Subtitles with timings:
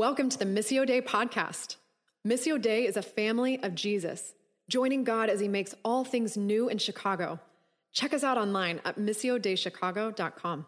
[0.00, 1.76] Welcome to the Missio Dei podcast.
[2.26, 4.32] Missio Dei is a family of Jesus,
[4.66, 7.38] joining God as he makes all things new in Chicago.
[7.92, 10.64] Check us out online at missiodeichicago.com.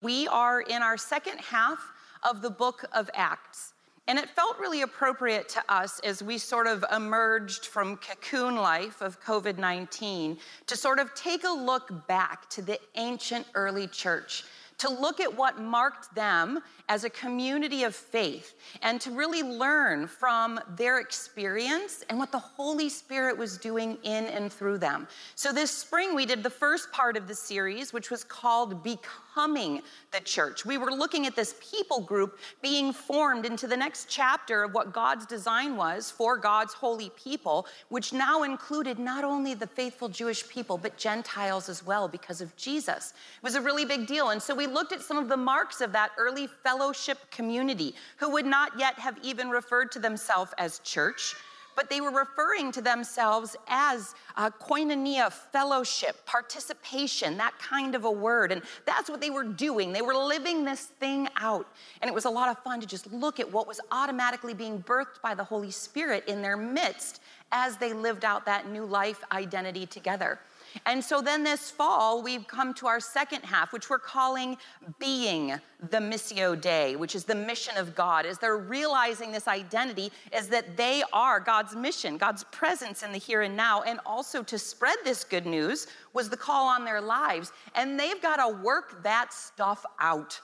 [0.00, 1.80] We are in our second half
[2.22, 3.72] of the book of Acts.
[4.06, 9.00] And it felt really appropriate to us as we sort of emerged from cocoon life
[9.00, 10.38] of COVID 19
[10.68, 14.44] to sort of take a look back to the ancient early church
[14.84, 16.60] to look at what marked them
[16.90, 22.38] as a community of faith and to really learn from their experience and what the
[22.38, 25.08] Holy Spirit was doing in and through them.
[25.36, 28.84] So, this spring, we did the first part of the series, which was called
[29.34, 30.64] Becoming the Church.
[30.64, 34.92] We were looking at this people group being formed into the next chapter of what
[34.92, 40.48] God's design was for God's holy people, which now included not only the faithful Jewish
[40.48, 43.12] people, but Gentiles as well because of Jesus.
[43.36, 44.30] It was a really big deal.
[44.30, 48.30] And so, we looked at some of the marks of that early fellowship community who
[48.30, 51.34] would not yet have even referred to themselves as church
[51.76, 58.10] but they were referring to themselves as uh, koinonia, fellowship, participation, that kind of a
[58.10, 58.52] word.
[58.52, 59.92] And that's what they were doing.
[59.92, 61.66] They were living this thing out.
[62.00, 64.82] And it was a lot of fun to just look at what was automatically being
[64.82, 67.20] birthed by the Holy Spirit in their midst
[67.52, 70.40] as they lived out that new life identity together.
[70.86, 74.56] And so then this fall, we've come to our second half, which we're calling
[74.98, 75.54] Being
[75.90, 78.26] the Missio Dei, which is the mission of God.
[78.26, 83.18] As they're realizing this identity, is that they are God's mission, God's presence in the
[83.18, 87.00] here and now, and also to spread this good news was the call on their
[87.00, 87.52] lives.
[87.74, 90.40] And they've got to work that stuff out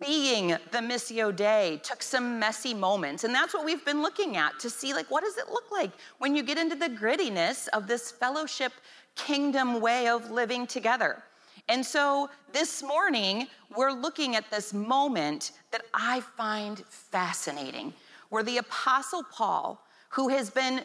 [0.00, 4.58] being the missio dei took some messy moments and that's what we've been looking at
[4.58, 7.86] to see like what does it look like when you get into the grittiness of
[7.86, 8.72] this fellowship
[9.18, 11.22] kingdom way of living together.
[11.68, 17.92] And so this morning, we're looking at this moment that I find fascinating,
[18.30, 20.80] where the Apostle Paul, who has been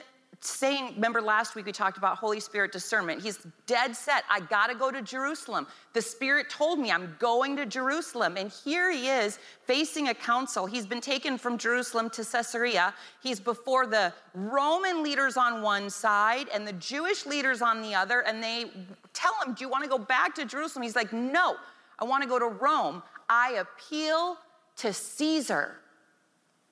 [0.45, 3.21] saying, remember last week we talked about Holy Spirit discernment.
[3.21, 4.23] He's dead set.
[4.29, 5.67] I got to go to Jerusalem.
[5.93, 8.37] The Spirit told me I'm going to Jerusalem.
[8.37, 10.65] And here he is facing a council.
[10.65, 12.93] He's been taken from Jerusalem to Caesarea.
[13.21, 18.21] He's before the Roman leaders on one side and the Jewish leaders on the other.
[18.21, 18.65] And they
[19.13, 20.83] tell him, Do you want to go back to Jerusalem?
[20.83, 21.55] He's like, No,
[21.99, 23.03] I want to go to Rome.
[23.29, 24.37] I appeal
[24.77, 25.75] to Caesar.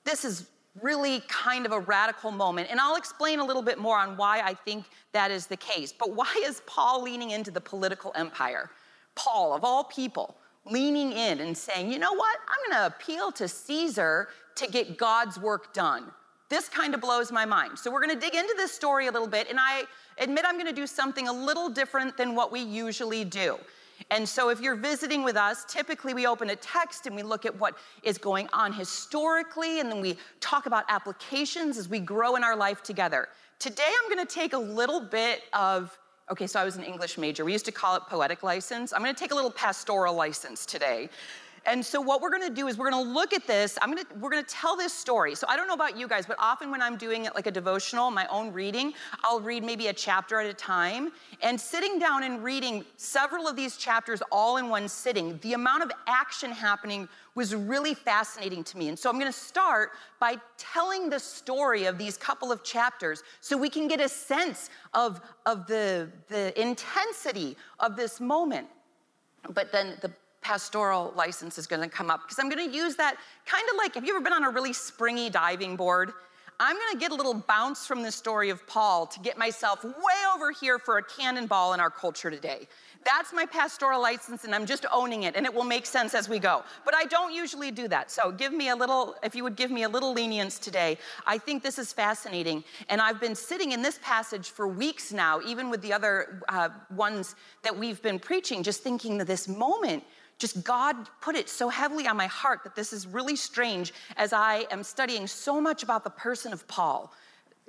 [0.04, 0.48] This is
[0.80, 2.70] really kind of a radical moment.
[2.72, 5.94] And I'll explain a little bit more on why I think that is the case.
[5.98, 8.70] But why is Paul leaning into the political empire?
[9.16, 12.38] Paul, of all people, leaning in and saying, you know what?
[12.48, 16.06] I'm going to appeal to Caesar to get God's work done.
[16.50, 17.78] This kind of blows my mind.
[17.78, 19.50] So we're going to dig into this story a little bit.
[19.50, 19.84] And I
[20.18, 23.58] admit I'm going to do something a little different than what we usually do.
[24.12, 27.46] And so, if you're visiting with us, typically we open a text and we look
[27.46, 32.36] at what is going on historically, and then we talk about applications as we grow
[32.36, 33.30] in our life together.
[33.58, 35.98] Today, I'm gonna take a little bit of,
[36.30, 37.46] okay, so I was an English major.
[37.46, 38.92] We used to call it poetic license.
[38.92, 41.10] I'm gonna take a little pastoral license today.
[41.66, 43.78] And so what we're gonna do is we're gonna look at this.
[43.82, 45.36] I'm gonna we're gonna tell this story.
[45.36, 47.52] So I don't know about you guys, but often when I'm doing it like a
[47.52, 51.12] devotional, my own reading, I'll read maybe a chapter at a time.
[51.44, 55.84] And sitting down and reading several of these chapters all in one sitting, the amount
[55.84, 58.90] of action happening was really fascinating to me.
[58.90, 63.56] And so I'm gonna start by telling the story of these couple of chapters so
[63.56, 68.68] we can get a sense of, of the, the intensity of this moment.
[69.54, 73.68] But then the pastoral license is gonna come up because I'm gonna use that kind
[73.70, 76.14] of like have you ever been on a really springy diving board?
[76.60, 79.94] I'm gonna get a little bounce from the story of Paul to get myself way
[80.36, 82.68] over here for a cannonball in our culture today.
[83.04, 86.30] That's my pastoral license, and I'm just owning it, and it will make sense as
[86.30, 86.64] we go.
[86.86, 88.12] But I don't usually do that.
[88.12, 91.00] So give me a little, if you would give me a little lenience today.
[91.26, 92.64] I think this is fascinating.
[92.90, 96.70] And I've been sitting in this passage for weeks now, even with the other uh,
[96.96, 100.04] ones that we've been preaching, just thinking that this moment
[100.42, 104.34] just God put it so heavily on my heart that this is really strange as
[104.34, 107.14] I am studying so much about the person of Paul.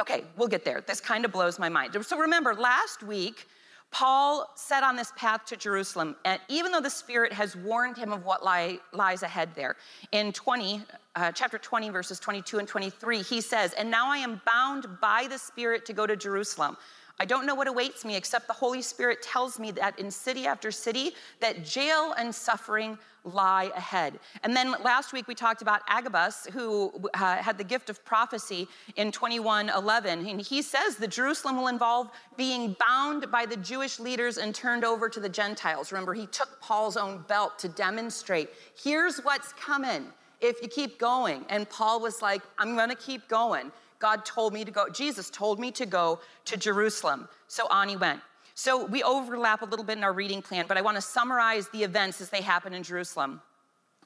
[0.01, 0.81] Okay, we'll get there.
[0.81, 1.95] This kind of blows my mind.
[2.03, 3.47] So remember, last week,
[3.91, 8.11] Paul set on this path to Jerusalem, and even though the Spirit has warned him
[8.11, 9.77] of what lie, lies ahead there,
[10.13, 10.81] in 20,
[11.15, 15.27] uh, chapter 20, verses 22 and 23, he says, And now I am bound by
[15.29, 16.79] the Spirit to go to Jerusalem
[17.23, 20.45] I don't know what awaits me except the Holy Spirit tells me that in city
[20.45, 24.19] after city that jail and suffering lie ahead.
[24.43, 28.67] And then last week we talked about Agabus who uh, had the gift of prophecy
[28.97, 34.39] in 21:11 and he says that Jerusalem will involve being bound by the Jewish leaders
[34.39, 35.93] and turned over to the Gentiles.
[35.93, 38.49] Remember he took Paul's own belt to demonstrate
[38.83, 40.07] here's what's coming.
[40.41, 41.45] if you keep going.
[41.49, 43.71] And Paul was like, I'm gonna keep going.
[44.03, 47.29] God told me to go, Jesus told me to go to Jerusalem.
[47.47, 48.21] So he went.
[48.55, 51.85] So we overlap a little bit in our reading plan, but I wanna summarize the
[51.85, 53.41] events as they happen in Jerusalem.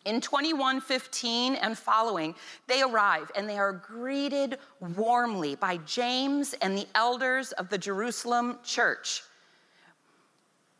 [0.04, 2.34] In 2115 and following,
[2.69, 8.58] they arrive and they are greeted warmly by James and the elders of the Jerusalem
[8.62, 9.22] church.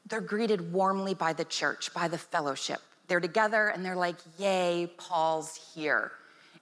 [0.05, 2.83] They're greeted warmly by the church, by the fellowship.
[3.09, 6.13] They're together and they're like, Yay, Paul's here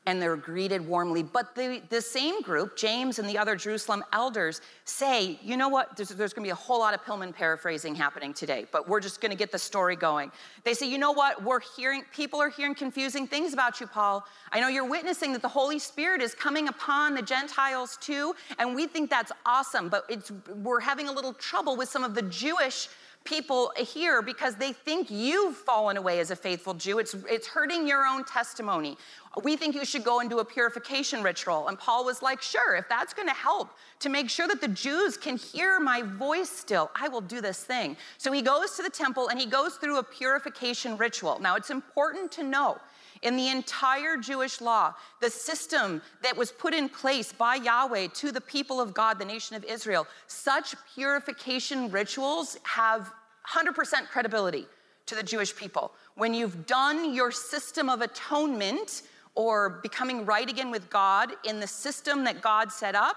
[0.06, 1.22] and they're greeted warmly.
[1.22, 5.96] But the, the same group, James and the other Jerusalem elders, say, you know what,
[5.96, 9.20] there's, there's gonna be a whole lot of Pillman paraphrasing happening today, but we're just
[9.20, 10.30] gonna get the story going.
[10.62, 14.24] They say, you know what, we're hearing, people are hearing confusing things about you, Paul.
[14.52, 18.74] I know you're witnessing that the Holy Spirit is coming upon the Gentiles too, and
[18.74, 22.22] we think that's awesome, but it's, we're having a little trouble with some of the
[22.22, 22.88] Jewish
[23.24, 26.98] people here because they think you've fallen away as a faithful Jew.
[26.98, 28.96] It's, it's hurting your own testimony.
[29.42, 31.68] We think you should go and do a purification ritual.
[31.68, 34.68] And Paul was like, sure, if that's going to help to make sure that the
[34.68, 37.96] Jews can hear my voice still, I will do this thing.
[38.18, 41.40] So he goes to the temple and he goes through a purification ritual.
[41.40, 42.78] Now, it's important to know
[43.24, 48.30] in the entire Jewish law, the system that was put in place by Yahweh to
[48.30, 53.10] the people of God, the nation of Israel, such purification rituals have
[53.50, 53.74] 100%
[54.08, 54.66] credibility
[55.06, 55.92] to the Jewish people.
[56.16, 59.02] When you've done your system of atonement
[59.34, 63.16] or becoming right again with God in the system that God set up,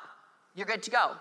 [0.55, 1.11] you're good to go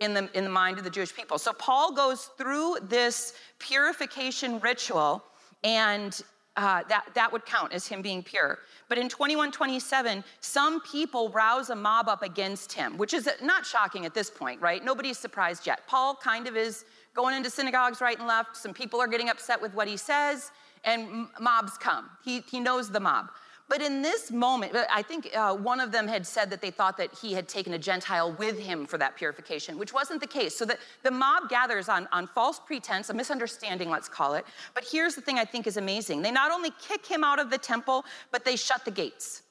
[0.00, 1.38] in the, in the mind of the Jewish people.
[1.38, 5.24] So Paul goes through this purification ritual
[5.64, 6.20] and
[6.56, 8.60] uh, that, that would count as him being pure.
[8.88, 14.06] But in 2127, some people rouse a mob up against him, which is not shocking
[14.06, 14.84] at this point, right?
[14.84, 15.80] Nobody's surprised yet.
[15.86, 18.56] Paul kind of is going into synagogues right and left.
[18.56, 20.50] Some people are getting upset with what he says,
[20.84, 22.08] and mobs come.
[22.24, 23.30] He, he knows the mob.
[23.68, 26.96] But in this moment, I think uh, one of them had said that they thought
[26.98, 30.56] that he had taken a Gentile with him for that purification, which wasn't the case.
[30.56, 34.46] So the, the mob gathers on, on false pretense, a misunderstanding, let's call it.
[34.72, 37.50] But here's the thing I think is amazing they not only kick him out of
[37.50, 39.42] the temple, but they shut the gates.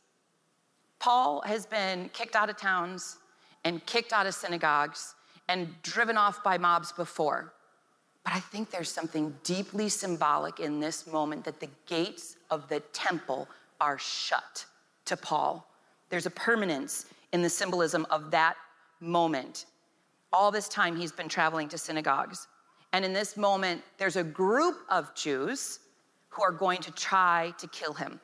[0.99, 3.17] Paul has been kicked out of towns
[3.65, 5.15] and kicked out of synagogues
[5.49, 7.53] and driven off by mobs before.
[8.23, 12.79] But I think there's something deeply symbolic in this moment that the gates of the
[12.79, 13.47] temple
[13.79, 14.65] are shut
[15.05, 15.67] to Paul.
[16.09, 18.55] There's a permanence in the symbolism of that
[18.99, 19.65] moment.
[20.31, 22.47] All this time, he's been traveling to synagogues.
[22.93, 25.79] And in this moment, there's a group of Jews
[26.29, 28.19] who are going to try to kill him.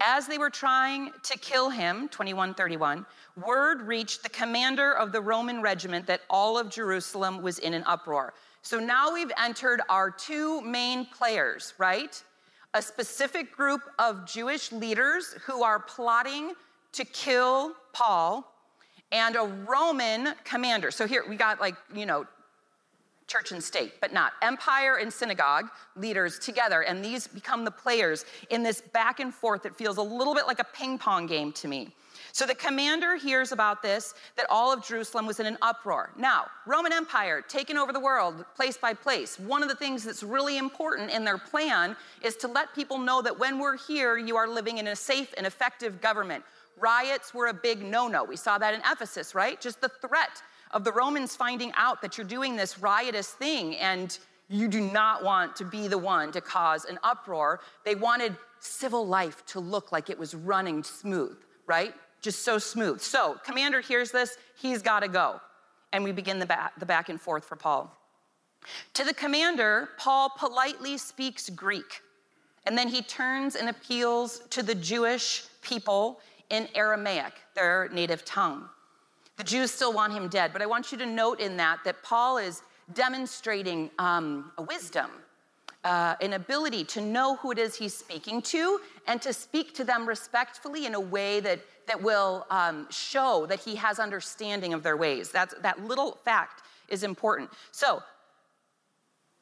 [0.00, 3.04] As they were trying to kill him, 2131,
[3.44, 7.82] word reached the commander of the Roman regiment that all of Jerusalem was in an
[7.86, 8.34] uproar.
[8.62, 12.22] So now we've entered our two main players, right?
[12.74, 16.52] A specific group of Jewish leaders who are plotting
[16.92, 18.52] to kill Paul
[19.12, 20.90] and a Roman commander.
[20.90, 22.26] So here we got like, you know,
[23.26, 25.66] church and state, but not empire and synagogue
[25.96, 26.82] leaders together.
[26.82, 30.46] And these become the players in this back and forth that feels a little bit
[30.46, 31.94] like a ping pong game to me.
[32.32, 36.10] So the commander hears about this, that all of Jerusalem was in an uproar.
[36.16, 39.38] Now, Roman Empire taking over the world place by place.
[39.38, 43.22] One of the things that's really important in their plan is to let people know
[43.22, 46.44] that when we're here, you are living in a safe and effective government.
[46.78, 48.24] Riots were a big no no.
[48.24, 49.60] We saw that in Ephesus, right?
[49.60, 54.18] Just the threat of the Romans finding out that you're doing this riotous thing and
[54.48, 57.60] you do not want to be the one to cause an uproar.
[57.84, 61.94] They wanted civil life to look like it was running smooth, right?
[62.20, 63.00] Just so smooth.
[63.00, 65.40] So, commander hears this, he's got to go.
[65.92, 67.94] And we begin the back, the back and forth for Paul.
[68.94, 72.02] To the commander, Paul politely speaks Greek,
[72.66, 76.20] and then he turns and appeals to the Jewish people
[76.50, 78.68] in Aramaic, their native tongue.
[79.36, 82.02] The Jews still want him dead, but I want you to note in that that
[82.02, 82.62] Paul is
[82.94, 85.10] demonstrating um, a wisdom,
[85.88, 89.84] uh, an ability to know who it is he's speaking to and to speak to
[89.84, 94.82] them respectfully in a way that that will um, show that he has understanding of
[94.82, 95.30] their ways.
[95.30, 97.50] That's, that little fact is important.
[97.72, 98.02] So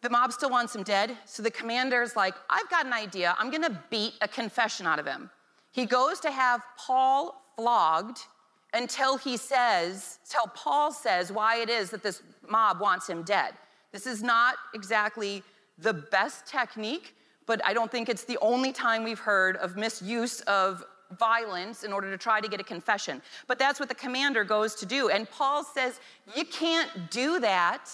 [0.01, 1.17] the mob still wants him dead.
[1.27, 3.35] So the commander's like, I've got an idea.
[3.39, 5.29] I'm going to beat a confession out of him.
[5.73, 8.21] He goes to have Paul flogged
[8.73, 13.55] until he says, until Paul says why it is that this mob wants him dead.
[13.93, 15.43] This is not exactly
[15.79, 17.15] the best technique,
[17.47, 20.85] but I don't think it's the only time we've heard of misuse of
[21.19, 23.23] violence in order to try to get a confession.
[23.47, 25.09] But that's what the commander goes to do.
[25.09, 26.01] And Paul says,
[26.35, 27.89] You can't do that.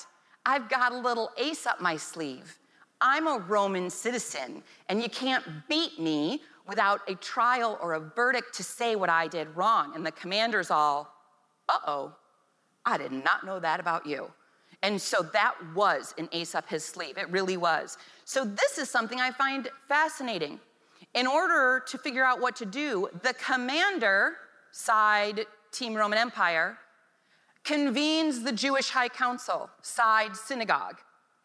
[0.46, 2.58] I've got a little ace up my sleeve.
[3.00, 8.54] I'm a Roman citizen, and you can't beat me without a trial or a verdict
[8.54, 9.92] to say what I did wrong.
[9.94, 11.12] And the commander's all,
[11.68, 12.12] uh oh,
[12.86, 14.30] I did not know that about you.
[14.82, 17.16] And so that was an ace up his sleeve.
[17.16, 17.98] It really was.
[18.24, 20.58] So this is something I find fascinating.
[21.14, 24.36] In order to figure out what to do, the commander
[24.72, 26.78] side Team Roman Empire
[27.64, 30.98] convenes the Jewish High Council side synagogue.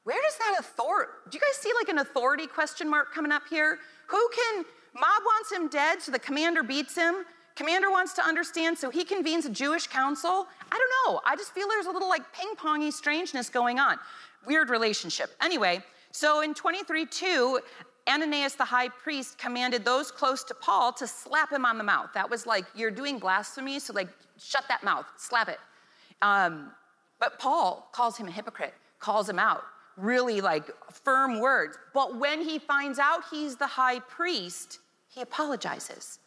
[0.03, 1.11] Where does that authority?
[1.29, 3.79] Do you guys see like an authority question mark coming up here?
[4.07, 4.65] Who can?
[4.93, 7.25] Mob wants him dead, so the commander beats him.
[7.57, 10.47] Commander wants to understand, so he convenes a Jewish council.
[10.71, 11.21] I don't know.
[11.25, 13.97] I just feel there's a little like ping pongy strangeness going on.
[14.45, 15.31] Weird relationship.
[15.41, 17.59] Anyway, so in 23 2,
[18.07, 22.11] Ananias the high priest commanded those close to Paul to slap him on the mouth.
[22.13, 25.59] That was like, you're doing blasphemy, so like, shut that mouth, slap it.
[26.21, 26.71] Um,
[27.19, 29.63] but Paul calls him a hypocrite, calls him out,
[29.97, 31.75] really like firm words.
[31.91, 34.77] But when he finds out he's the high priest,
[35.09, 36.19] he apologizes.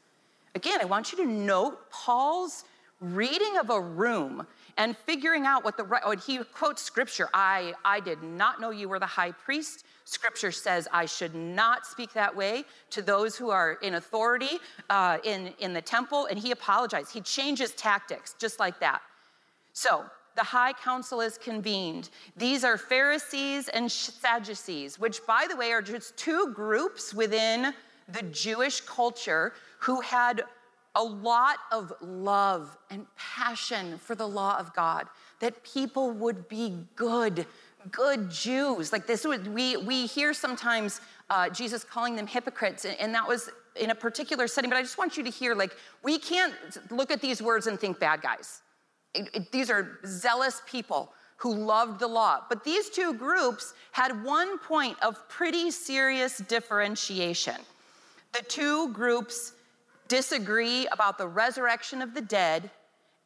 [0.55, 2.65] Again, I want you to note Paul's
[3.01, 7.29] reading of a room and figuring out what the right, oh, he quotes scripture.
[7.33, 9.85] I, I did not know you were the high priest.
[10.05, 14.59] Scripture says I should not speak that way to those who are in authority
[14.91, 16.27] uh, in, in the temple.
[16.27, 17.13] And he apologized.
[17.13, 19.03] He changes tactics just like that.
[19.73, 20.05] So
[20.37, 22.11] the high council is convened.
[22.37, 27.73] These are Pharisees and Sadducees, which, by the way, are just two groups within
[28.13, 30.43] the Jewish culture who had
[30.97, 35.07] a lot of love and passion for the law of God,
[35.41, 37.47] that people would be good,
[37.91, 38.93] good Jews.
[38.93, 41.01] Like this, would, we, we hear sometimes
[41.31, 44.99] uh, Jesus calling them hypocrites, and that was in a particular setting, but I just
[44.99, 46.55] want you to hear like, we can't
[46.91, 48.63] look at these words and think bad guys.
[49.15, 52.43] It, it, these are zealous people who loved the law.
[52.49, 57.57] But these two groups had one point of pretty serious differentiation.
[58.33, 59.53] The two groups
[60.09, 62.71] disagree about the resurrection of the dead.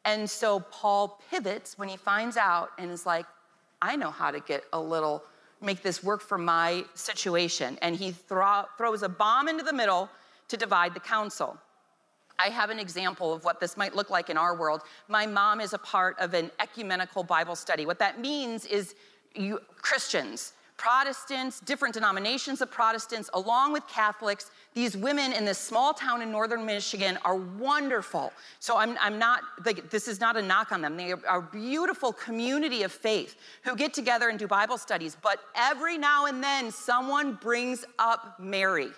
[0.05, 3.27] And so Paul pivots when he finds out and is like,
[3.81, 5.23] I know how to get a little,
[5.61, 7.79] make this work for my situation.
[7.83, 10.09] And he throw, throws a bomb into the middle
[10.49, 11.59] to divide the council.
[12.39, 14.83] I have an example of what this might look like in our world.
[15.09, 17.87] My mom is a part of an ecumenical Bible study.
[17.87, 18.95] What that means is
[19.35, 24.51] you, Christians, Protestants, different denominations of Protestants, along with Catholics.
[24.75, 28.33] These women in this small town in northern Michigan are wonderful.
[28.59, 30.97] So I'm, I'm not, like, this is not a knock on them.
[30.97, 35.17] They are a beautiful community of faith who get together and do Bible studies.
[35.23, 38.89] But every now and then, someone brings up Mary,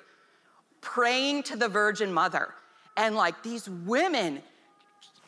[0.80, 2.54] praying to the Virgin Mother.
[2.97, 4.42] And like these women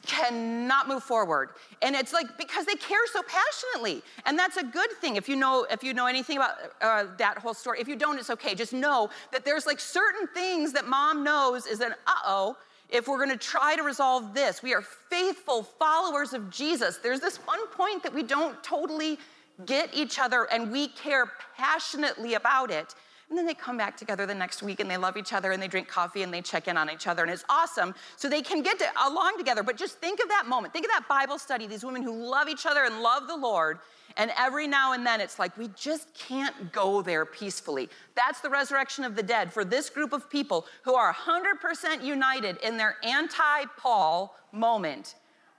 [0.09, 1.51] cannot move forward.
[1.83, 4.03] And it's like because they care so passionately.
[4.27, 5.15] And that's a good thing.
[5.17, 8.19] If you know if you know anything about uh, that whole story if you don't
[8.19, 8.55] it's okay.
[8.55, 12.57] Just know that there's like certain things that mom knows is that uh-oh
[12.89, 16.97] if we're going to try to resolve this we are faithful followers of jesus.
[16.97, 19.19] There's this one point that we don't totally
[19.67, 22.95] get each other and we care passionately about it
[23.29, 25.63] and then they come back together the next week and they love each other and
[25.63, 27.95] they drink coffee and they check in on each other and it's awesome.
[28.17, 29.63] So they can get to, along together.
[29.63, 30.73] But just think of that moment.
[30.73, 33.81] Think of that Bible study, these women who love each other and love the Lord.
[34.17, 37.91] And every now and then it's like we just can't go there peacefully.
[38.17, 42.57] That's the resurrection of the dead for this group of people who are 100% united
[42.65, 45.15] in their anti Paul moment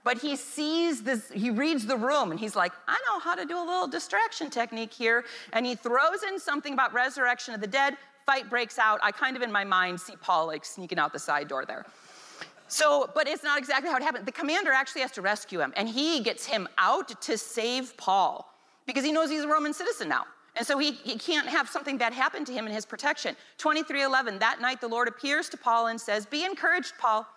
[0.10, 3.46] but he sees this, he reads the room and he's like, I know how to
[3.46, 5.24] do a little distraction technique here.
[5.54, 7.96] And he throws in something about resurrection of the dead.
[8.25, 9.00] Fight breaks out.
[9.04, 11.86] I kind of in my mind see Paul like sneaking out the side door there.
[12.68, 14.25] So, but it's not exactly how it happened.
[14.25, 18.51] The commander actually has to rescue him, and he gets him out to save Paul
[18.88, 20.25] because he knows he's a Roman citizen now.
[20.56, 23.36] And so he, he can't have something bad happen to him in his protection.
[23.60, 27.28] 2311, that night the Lord appears to Paul and says, Be encouraged, Paul.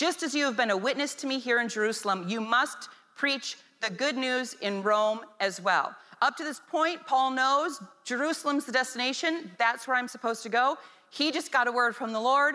[0.00, 3.58] Just as you have been a witness to me here in Jerusalem, you must preach
[3.82, 5.94] the good news in Rome as well.
[6.22, 9.50] Up to this point, Paul knows Jerusalem's the destination.
[9.58, 10.78] That's where I'm supposed to go.
[11.10, 12.54] He just got a word from the Lord.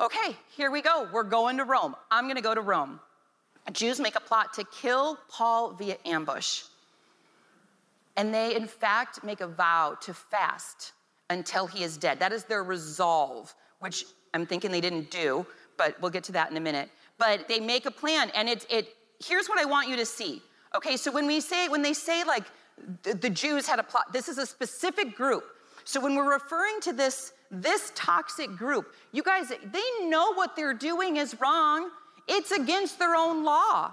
[0.00, 1.06] Okay, here we go.
[1.12, 1.94] We're going to Rome.
[2.10, 3.00] I'm going to go to Rome.
[3.72, 6.62] Jews make a plot to kill Paul via ambush.
[8.16, 10.92] And they, in fact, make a vow to fast
[11.28, 12.18] until he is dead.
[12.18, 15.46] That is their resolve, which I'm thinking they didn't do
[15.82, 16.88] but we'll get to that in a minute.
[17.18, 20.40] But they make a plan, and it, it here's what I want you to see.
[20.76, 22.44] Okay, so when we say, when they say like
[23.02, 25.44] the, the Jews had a plot, this is a specific group.
[25.84, 30.74] So when we're referring to this, this toxic group, you guys, they know what they're
[30.74, 31.90] doing is wrong.
[32.28, 33.92] It's against their own law.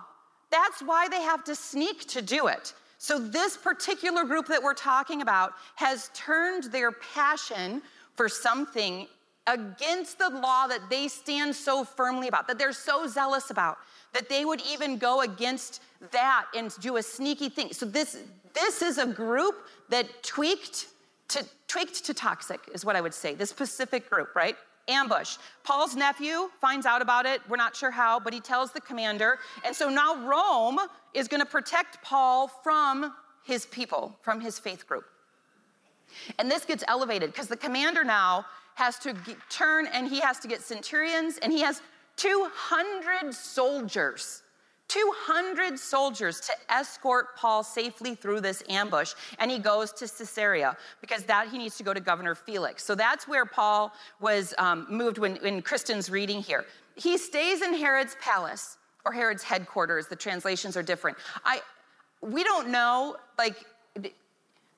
[0.51, 2.73] That's why they have to sneak to do it.
[2.99, 7.81] So, this particular group that we're talking about has turned their passion
[8.15, 9.07] for something
[9.53, 13.77] against the law that they stand so firmly about, that they're so zealous about,
[14.13, 17.73] that they would even go against that and do a sneaky thing.
[17.73, 18.17] So this
[18.53, 20.87] this is a group that tweaked
[21.29, 23.35] to tweaked to toxic is what I would say.
[23.35, 24.55] This specific group, right?
[24.87, 25.37] Ambush.
[25.63, 27.41] Paul's nephew finds out about it.
[27.47, 29.37] We're not sure how, but he tells the commander.
[29.63, 30.79] And so now Rome
[31.13, 33.13] is going to protect Paul from
[33.43, 35.05] his people, from his faith group.
[36.39, 38.45] And this gets elevated because the commander now
[38.75, 41.81] has to get, turn and he has to get centurions and he has
[42.17, 44.43] 200 soldiers.
[44.89, 49.13] 200 soldiers to escort Paul safely through this ambush.
[49.37, 52.83] And he goes to Caesarea because that he needs to go to Governor Felix.
[52.83, 56.65] So that's where Paul was um, moved when, when Kristen's reading here.
[56.95, 60.07] He stays in Herod's palace or Herod's headquarters.
[60.07, 61.17] The translations are different.
[61.45, 61.61] I,
[62.21, 63.57] we don't know, like,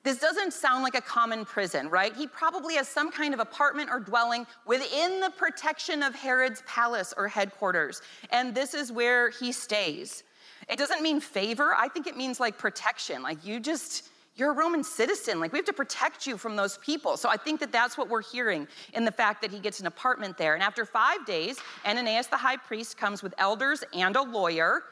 [0.04, 2.14] this doesn't sound like a common prison, right?
[2.14, 7.14] He probably has some kind of apartment or dwelling within the protection of Herod's palace
[7.16, 8.02] or headquarters.
[8.30, 10.24] And this is where he stays.
[10.68, 13.22] It doesn't mean favor, I think it means like protection.
[13.22, 15.38] Like you just, you're a Roman citizen.
[15.38, 17.16] Like we have to protect you from those people.
[17.16, 19.86] So I think that that's what we're hearing in the fact that he gets an
[19.86, 20.54] apartment there.
[20.54, 24.82] And after five days, Ananias the high priest comes with elders and a lawyer,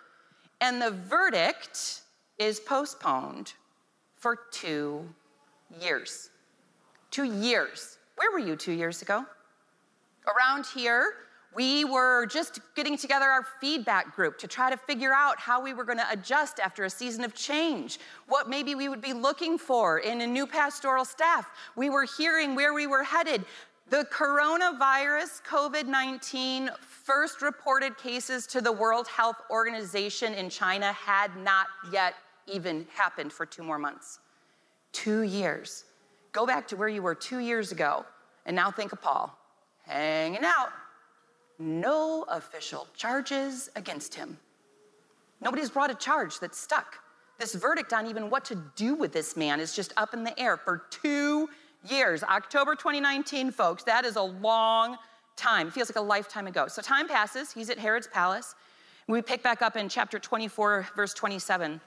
[0.60, 2.02] and the verdict
[2.38, 3.54] is postponed
[4.20, 5.08] for two
[5.80, 6.30] years.
[7.10, 7.98] Two years.
[8.16, 9.24] Where were you two years ago?
[10.28, 11.14] Around here,
[11.54, 15.72] we were just getting together our feedback group to try to figure out how we
[15.72, 17.98] were going to adjust after a season of change,
[18.28, 21.50] what maybe we would be looking for in a new pastoral staff.
[21.74, 23.44] We were hearing where we were headed.
[23.88, 31.34] The coronavirus, COVID 19, first reported cases to the World Health Organization in China had
[31.36, 32.14] not yet
[32.46, 34.18] even happened for two more months.
[34.92, 35.84] Two years.
[36.32, 38.04] Go back to where you were two years ago,
[38.46, 39.36] and now think of Paul
[39.82, 40.70] hanging out.
[41.58, 44.38] No official charges against him.
[45.40, 46.96] Nobody's brought a charge that's stuck.
[47.38, 50.38] This verdict on even what to do with this man is just up in the
[50.38, 51.48] air for two
[51.88, 52.22] years.
[52.22, 54.96] October 2019, folks, that is a long
[55.36, 55.68] time.
[55.68, 56.68] It feels like a lifetime ago.
[56.68, 57.52] So time passes.
[57.52, 58.54] He's at Herod's palace.
[59.08, 61.80] We pick back up in chapter 24, verse 27.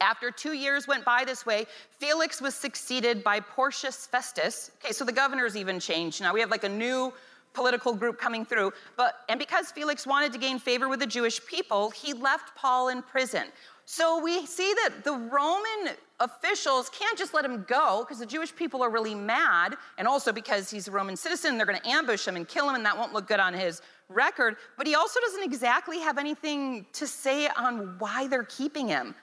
[0.00, 1.66] After two years went by this way,
[1.98, 4.70] Felix was succeeded by Porcius Festus.
[4.82, 6.20] Okay, so the governor's even changed.
[6.20, 7.12] Now we have like a new
[7.52, 8.72] political group coming through.
[8.96, 12.88] But and because Felix wanted to gain favor with the Jewish people, he left Paul
[12.88, 13.44] in prison.
[13.84, 18.54] So we see that the Roman officials can't just let him go because the Jewish
[18.54, 22.26] people are really mad, and also because he's a Roman citizen, they're going to ambush
[22.26, 24.56] him and kill him, and that won't look good on his record.
[24.78, 29.14] But he also doesn't exactly have anything to say on why they're keeping him.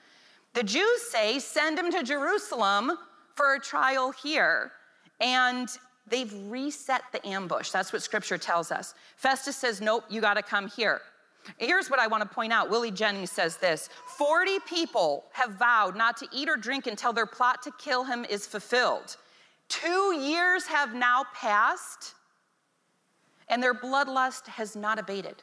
[0.54, 2.92] The Jews say, send him to Jerusalem
[3.34, 4.72] for a trial here.
[5.20, 5.68] And
[6.08, 7.70] they've reset the ambush.
[7.70, 8.94] That's what scripture tells us.
[9.16, 11.00] Festus says, nope, you got to come here.
[11.56, 12.68] Here's what I want to point out.
[12.68, 17.26] Willie Jennings says this 40 people have vowed not to eat or drink until their
[17.26, 19.16] plot to kill him is fulfilled.
[19.68, 22.14] Two years have now passed,
[23.48, 25.42] and their bloodlust has not abated.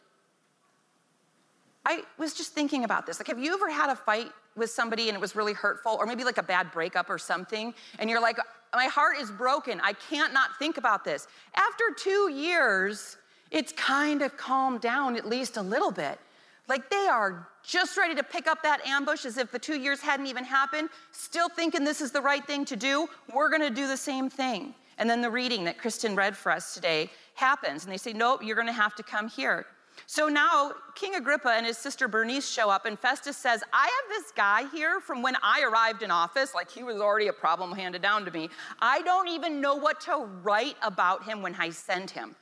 [1.86, 3.20] I was just thinking about this.
[3.20, 6.06] Like, have you ever had a fight with somebody and it was really hurtful, or
[6.06, 8.38] maybe like a bad breakup or something, and you're like,
[8.74, 9.80] my heart is broken.
[9.82, 11.28] I can't not think about this.
[11.56, 13.18] After two years,
[13.52, 16.20] it's kind of calmed down at least a little bit.
[16.68, 20.02] Like they are just ready to pick up that ambush as if the two years
[20.02, 23.08] hadn't even happened, still thinking this is the right thing to do.
[23.34, 24.74] We're gonna do the same thing.
[24.98, 28.44] And then the reading that Kristen read for us today happens, and they say, Nope,
[28.44, 29.66] you're gonna have to come here.
[30.08, 34.10] So now King Agrippa and his sister Bernice show up, and Festus says, I have
[34.10, 37.72] this guy here from when I arrived in office, like he was already a problem
[37.72, 38.50] handed down to me.
[38.80, 42.36] I don't even know what to write about him when I send him.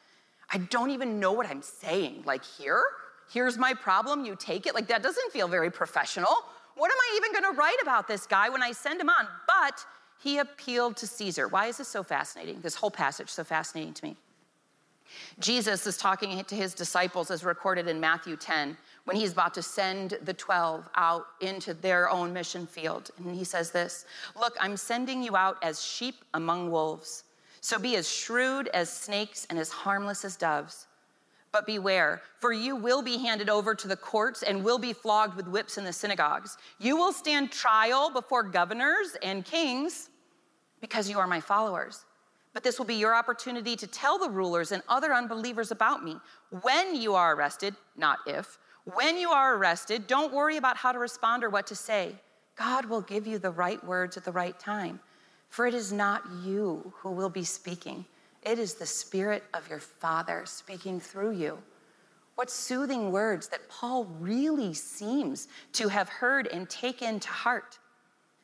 [0.52, 2.24] I don't even know what I'm saying.
[2.26, 2.84] Like, here?
[3.32, 4.76] Here's my problem, you take it?
[4.76, 6.34] Like, that doesn't feel very professional.
[6.76, 9.28] What am I even gonna write about this guy when I send him on?
[9.48, 9.86] But
[10.22, 11.48] he appealed to Caesar.
[11.48, 12.62] Why is this so fascinating?
[12.62, 14.16] This whole passage so fascinating to me.
[15.40, 19.62] Jesus is talking to his disciples as recorded in Matthew 10 when he's about to
[19.62, 23.12] send the 12 out into their own mission field.
[23.18, 24.06] And he says this
[24.40, 27.24] Look, I'm sending you out as sheep among wolves.
[27.62, 30.88] So be as shrewd as snakes and as harmless as doves.
[31.54, 35.38] But beware, for you will be handed over to the courts and will be flogged
[35.38, 36.58] with whips in the synagogues.
[36.80, 40.10] You will stand trial before governors and kings
[40.82, 42.06] because you are my followers.
[42.54, 46.18] But this will be your opportunity to tell the rulers and other unbelievers about me.
[46.62, 51.00] When you are arrested, not if, when you are arrested, don't worry about how to
[51.00, 52.16] respond or what to say.
[52.56, 55.00] God will give you the right words at the right time.
[55.50, 58.06] For it is not you who will be speaking,
[58.42, 61.60] It is the Spirit of your Father speaking through you.
[62.36, 67.78] What soothing words that Paul really seems to have heard and taken to heart.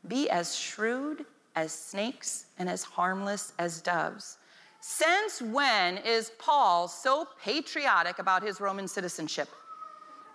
[0.07, 1.25] Be as shrewd
[1.59, 4.37] as snakes and as harmless as doves.
[4.79, 9.49] Since when is Paul so patriotic about his Roman citizenship?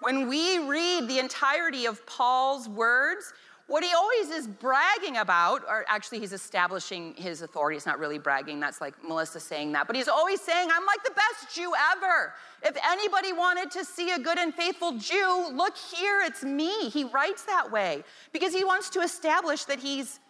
[0.01, 3.33] When we read the entirety of Paul's words,
[3.69, 7.79] what he always is bragging about, or actually he's establishing his authority.
[7.79, 11.03] It's not really bragging, that's like Melissa saying that, but he's always saying, I'm like
[11.05, 12.35] the best Jew ever.
[12.63, 16.91] If anybody wanted to see a good and faithful Jew, look here, it's me.
[16.91, 20.21] He writes that way because he wants to establish that he's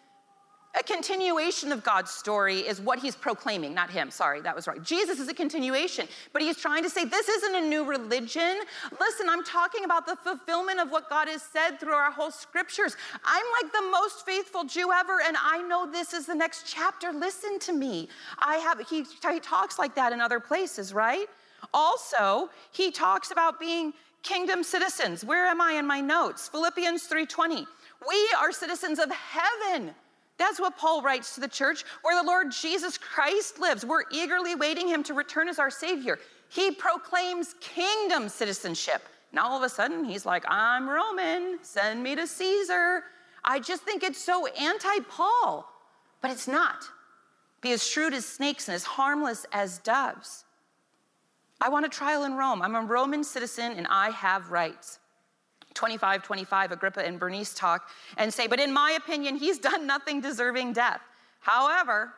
[0.79, 4.11] a continuation of God's story is what he's proclaiming, not him.
[4.11, 4.83] Sorry, that was right.
[4.83, 8.61] Jesus is a continuation, but he's trying to say this isn't a new religion.
[8.99, 12.97] Listen, I'm talking about the fulfillment of what God has said through our whole scriptures.
[13.25, 17.13] I'm like the most faithful Jew ever, and I know this is the next chapter.
[17.13, 18.09] Listen to me.
[18.39, 21.27] I have, he, he talks like that in other places, right?
[21.73, 25.25] Also, he talks about being kingdom citizens.
[25.25, 26.49] Where am I in my notes?
[26.49, 27.67] Philippians 3:20.
[28.07, 29.95] We are citizens of heaven
[30.37, 33.85] that's what Paul writes to the church, where the Lord Jesus Christ lives.
[33.85, 36.19] We're eagerly waiting him to return as our Savior.
[36.49, 39.03] He proclaims kingdom citizenship.
[39.33, 43.05] Now all of a sudden, he's like, I'm Roman, send me to Caesar.
[43.45, 45.69] I just think it's so anti Paul,
[46.21, 46.85] but it's not.
[47.61, 50.45] Be as shrewd as snakes and as harmless as doves.
[51.61, 52.61] I want a trial in Rome.
[52.61, 54.99] I'm a Roman citizen and I have rights.
[55.75, 60.21] 25 25, Agrippa and Bernice talk and say, But in my opinion, he's done nothing
[60.21, 61.01] deserving death.
[61.41, 62.15] However,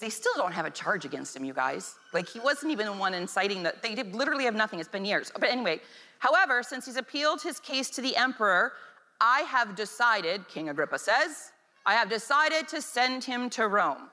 [0.00, 1.96] they still don't have a charge against him, you guys.
[2.12, 3.82] Like, he wasn't even the one inciting that.
[3.82, 4.78] They literally have nothing.
[4.78, 5.32] It's been years.
[5.32, 5.80] But anyway,
[6.20, 8.72] however, since he's appealed his case to the emperor,
[9.20, 11.50] I have decided, King Agrippa says,
[11.84, 14.08] I have decided to send him to Rome.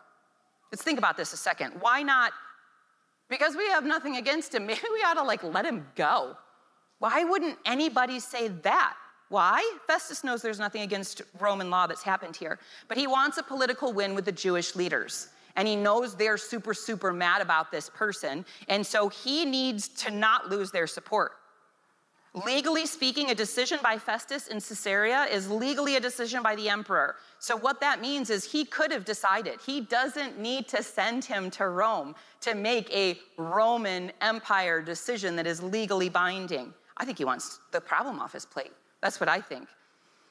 [0.72, 1.74] Let's think about this a second.
[1.80, 2.32] Why not?
[3.30, 4.66] Because we have nothing against him.
[4.68, 6.36] Maybe we ought to like let him go.
[7.00, 8.96] Why wouldn't anybody say that?
[9.30, 9.78] Why?
[9.88, 13.92] Festus knows there's nothing against Roman law that's happened here, but he wants a political
[13.92, 15.30] win with the Jewish leaders.
[15.56, 18.46] And he knows they're super, super mad about this person.
[18.68, 21.32] And so he needs to not lose their support.
[22.46, 27.16] Legally speaking, a decision by Festus in Caesarea is legally a decision by the emperor.
[27.40, 29.62] So, what that means is he could have decided.
[29.66, 35.48] He doesn't need to send him to Rome to make a Roman Empire decision that
[35.48, 36.74] is legally binding.
[36.98, 38.72] I think he wants the problem off his plate.
[39.02, 39.68] That's what I think.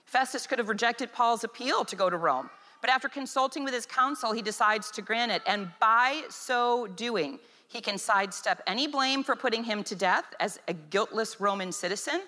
[0.04, 2.50] Festus could have rejected Paul's appeal to go to Rome,
[2.80, 5.42] but after consulting with his council, he decides to grant it.
[5.46, 10.60] And by so doing, he can sidestep any blame for putting him to death as
[10.68, 12.20] a guiltless Roman citizen,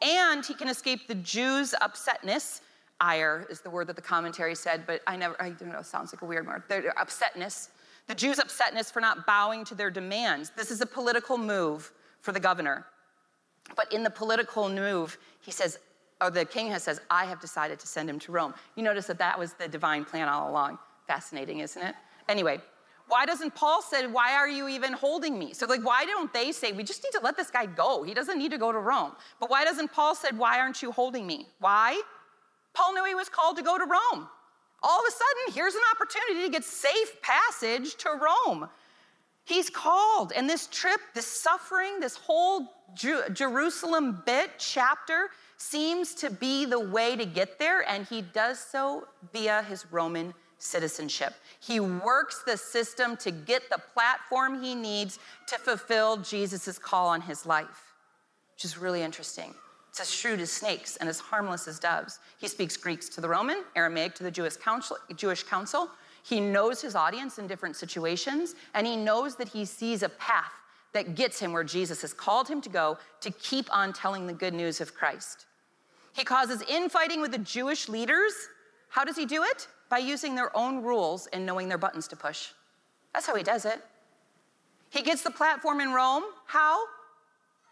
[0.00, 2.60] and he can escape the Jews' upsetness.
[3.00, 6.12] Ire is the word that the commentary said, but I never, I don't know, sounds
[6.12, 6.62] like a weird word.
[6.68, 7.68] Their upsetness.
[8.06, 10.52] The Jews' upsetness for not bowing to their demands.
[10.56, 12.86] This is a political move for the governor.
[13.76, 15.78] But in the political move, he says,
[16.20, 18.54] or the king has says, I have decided to send him to Rome.
[18.76, 20.78] You notice that that was the divine plan all along.
[21.06, 21.94] Fascinating, isn't it?
[22.28, 22.60] Anyway,
[23.08, 25.52] why doesn't Paul say, why are you even holding me?
[25.52, 28.02] So like, why don't they say, we just need to let this guy go.
[28.02, 29.12] He doesn't need to go to Rome.
[29.40, 31.46] But why doesn't Paul said, why aren't you holding me?
[31.58, 32.00] Why?
[32.72, 34.28] Paul knew he was called to go to Rome.
[34.82, 38.68] All of a sudden, here's an opportunity to get safe passage to Rome.
[39.44, 45.28] He's called, and this trip, this suffering, this whole Jerusalem bit chapter
[45.58, 50.32] seems to be the way to get there, and he does so via his Roman
[50.58, 51.34] citizenship.
[51.60, 57.20] He works the system to get the platform he needs to fulfill Jesus' call on
[57.20, 57.92] his life,
[58.54, 59.54] which is really interesting.
[59.90, 62.18] It's as shrewd as snakes and as harmless as doves.
[62.38, 65.90] He speaks Greeks to the Roman, Aramaic to the Jewish council, Jewish council
[66.24, 70.52] he knows his audience in different situations, and he knows that he sees a path
[70.94, 74.32] that gets him where Jesus has called him to go to keep on telling the
[74.32, 75.44] good news of Christ.
[76.14, 78.32] He causes infighting with the Jewish leaders.
[78.88, 79.68] How does he do it?
[79.90, 82.52] By using their own rules and knowing their buttons to push.
[83.12, 83.82] That's how he does it.
[84.88, 86.22] He gets the platform in Rome.
[86.46, 86.84] How?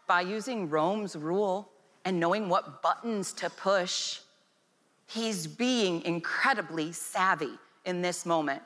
[0.07, 1.71] By using Rome's rule
[2.05, 4.19] and knowing what buttons to push.
[5.07, 8.61] He's being incredibly savvy in this moment.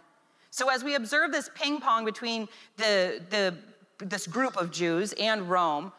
[0.49, 3.55] So, as we observe this ping pong between the, the,
[4.03, 5.91] this group of Jews and Rome,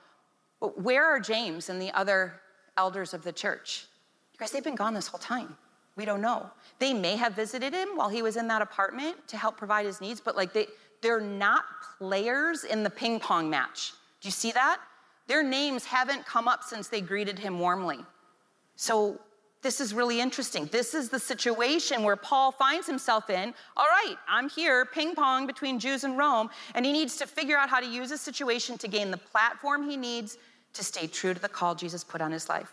[0.60, 2.40] where are James and the other
[2.76, 3.86] elders of the church?
[4.32, 5.56] You guys, they've been gone this whole time.
[5.96, 6.48] We don't know.
[6.78, 10.00] They may have visited him while he was in that apartment to help provide his
[10.00, 10.66] needs, but like they,
[11.02, 11.64] they're not
[11.98, 13.92] players in the ping pong match.
[14.20, 14.80] Do you see that?
[15.26, 17.98] Their names haven't come up since they greeted him warmly.
[18.76, 19.20] So
[19.62, 20.66] this is really interesting.
[20.66, 23.52] This is the situation where Paul finds himself in.
[23.76, 27.56] All right, I'm here, ping pong between Jews and Rome, and he needs to figure
[27.56, 30.38] out how to use a situation to gain the platform he needs
[30.74, 32.72] to stay true to the call Jesus put on his life.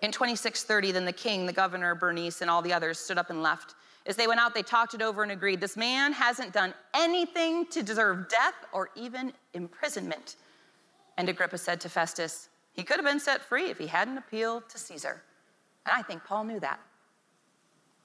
[0.00, 3.42] In 2630, then the king, the governor, Bernice, and all the others stood up and
[3.42, 3.74] left.
[4.06, 7.66] As they went out, they talked it over and agreed this man hasn't done anything
[7.66, 10.36] to deserve death or even imprisonment.
[11.16, 14.68] And Agrippa said to Festus, He could have been set free if he hadn't appealed
[14.70, 15.22] to Caesar.
[15.86, 16.80] And I think Paul knew that.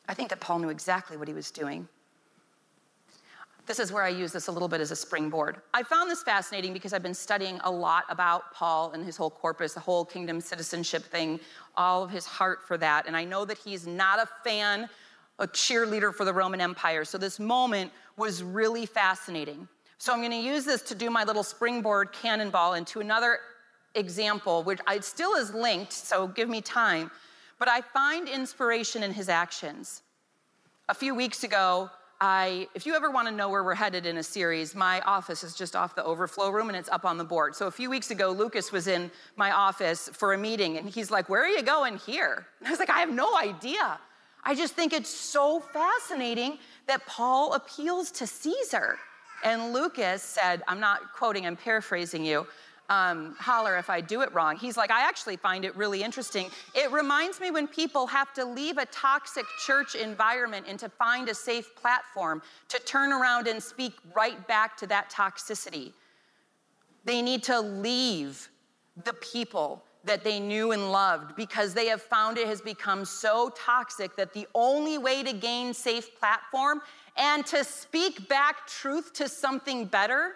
[0.09, 1.87] I think that Paul knew exactly what he was doing.
[3.65, 5.57] This is where I use this a little bit as a springboard.
[5.73, 9.29] I found this fascinating because I've been studying a lot about Paul and his whole
[9.29, 11.41] corpus, the whole kingdom citizenship thing,
[11.75, 13.07] all of his heart for that.
[13.07, 14.87] And I know that he's not a fan,
[15.39, 17.03] a cheerleader for the Roman Empire.
[17.03, 19.67] So this moment was really fascinating.
[19.97, 23.39] So I'm going to use this to do my little springboard cannonball into another
[23.95, 27.11] example, which I still is linked, so give me time.
[27.59, 30.03] But I find inspiration in his actions.
[30.89, 34.17] A few weeks ago, I, if you ever want to know where we're headed in
[34.17, 37.23] a series, my office is just off the overflow room and it's up on the
[37.23, 37.55] board.
[37.55, 41.11] So a few weeks ago, Lucas was in my office for a meeting and he's
[41.11, 42.47] like, Where are you going here?
[42.59, 43.99] And I was like, I have no idea.
[44.43, 48.97] I just think it's so fascinating that Paul appeals to Caesar.
[49.43, 52.47] And Lucas said, I'm not quoting, I'm paraphrasing you.
[52.89, 54.55] Um, holler if I do it wrong.
[54.55, 56.49] He's like, I actually find it really interesting.
[56.73, 61.27] It reminds me when people have to leave a toxic church environment and to find
[61.27, 65.91] a safe platform to turn around and speak right back to that toxicity.
[67.03, 68.47] They need to leave
[69.03, 73.51] the people that they knew and loved because they have found it has become so
[73.55, 76.81] toxic that the only way to gain safe platform
[77.17, 80.35] and to speak back truth to something better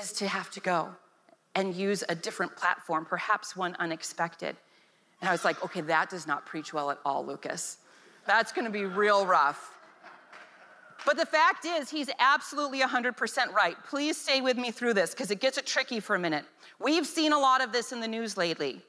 [0.00, 0.88] is to have to go
[1.54, 4.56] and use a different platform, perhaps one unexpected.
[5.20, 7.78] And I was like, okay, that does not preach well at all, Lucas.
[8.26, 9.76] That's gonna be real rough.
[11.06, 13.76] But the fact is, he's absolutely 100% right.
[13.88, 16.44] Please stay with me through this because it gets it tricky for a minute.
[16.78, 18.82] We've seen a lot of this in the news lately.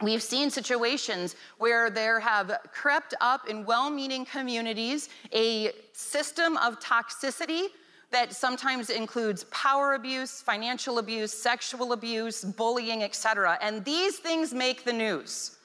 [0.00, 6.80] We've seen situations where there have crept up in well meaning communities a system of
[6.80, 7.66] toxicity
[8.10, 13.58] that sometimes includes power abuse, financial abuse, sexual abuse, bullying, etc.
[13.60, 15.56] And these things make the news.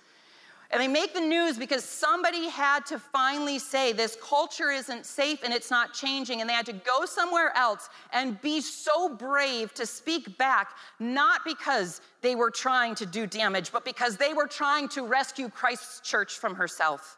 [0.72, 5.44] And they make the news because somebody had to finally say this culture isn't safe
[5.44, 6.42] and it's not changing.
[6.42, 11.42] And they had to go somewhere else and be so brave to speak back, not
[11.44, 16.02] because they were trying to do damage, but because they were trying to rescue Christ's
[16.02, 17.18] church from herself.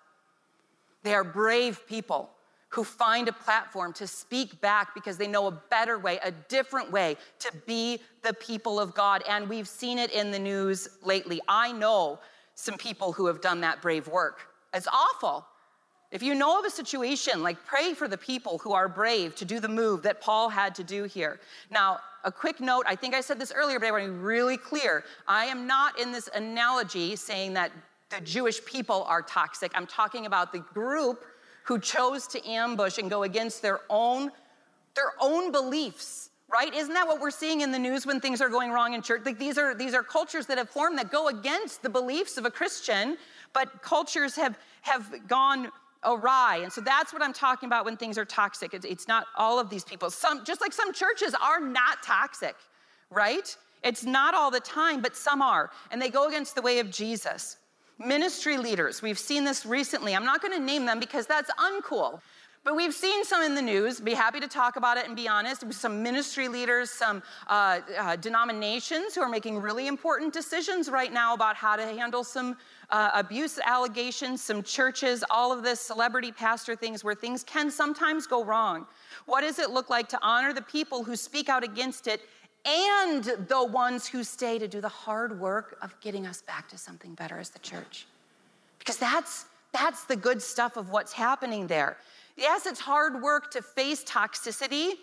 [1.04, 2.30] They are brave people
[2.72, 6.90] who find a platform to speak back because they know a better way, a different
[6.90, 9.24] way to be the people of God.
[9.28, 11.42] And we've seen it in the news lately.
[11.48, 12.20] I know
[12.56, 14.48] some people who have done that brave work.
[14.74, 15.46] It's awful.
[16.12, 19.46] If you know of a situation, like pray for the people who are brave to
[19.46, 21.42] do the move that Paul had to do here.
[21.70, 24.18] Now, a quick note I think I said this earlier, but I want to be
[24.18, 25.04] really clear.
[25.28, 27.72] I am not in this analogy saying that
[28.10, 29.72] the Jewish people are toxic.
[29.74, 31.26] I'm talking about the group
[31.64, 34.32] who chose to ambush and go against their own,
[34.96, 36.74] their own beliefs right?
[36.74, 39.22] Isn't that what we're seeing in the news when things are going wrong in church?
[39.26, 42.46] Like these are these are cultures that have formed that go against the beliefs of
[42.46, 43.18] a Christian,
[43.54, 45.70] but cultures have have gone
[46.04, 46.60] awry.
[46.64, 48.74] And so that's what I'm talking about when things are toxic.
[48.74, 50.10] It's, it's not all of these people.
[50.10, 52.56] Some just like some churches are not toxic,
[53.10, 53.56] right?
[53.84, 55.72] It's not all the time, but some are.
[55.90, 57.58] And they go against the way of Jesus.
[58.06, 60.16] Ministry leaders, we've seen this recently.
[60.16, 62.20] I'm not going to name them because that's uncool.
[62.64, 65.28] But we've seen some in the news, be happy to talk about it and be
[65.28, 65.64] honest.
[65.74, 71.34] Some ministry leaders, some uh, uh, denominations who are making really important decisions right now
[71.34, 72.56] about how to handle some
[72.92, 78.28] uh, abuse allegations, some churches, all of this celebrity pastor things where things can sometimes
[78.28, 78.86] go wrong.
[79.26, 82.22] What does it look like to honor the people who speak out against it
[82.66, 86.78] and the ones who stay to do the hard work of getting us back to
[86.78, 88.06] something better as the church?
[88.80, 91.98] Because that's that's the good stuff of what's happening there.
[92.36, 94.94] Yes, it's hard work to face toxicity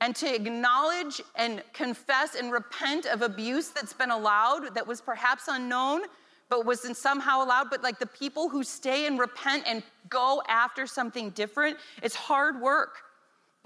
[0.00, 5.44] and to acknowledge and confess and repent of abuse that's been allowed that was perhaps
[5.48, 6.02] unknown
[6.48, 10.86] but was somehow allowed but like the people who stay and repent and go after
[10.86, 12.98] something different it's hard work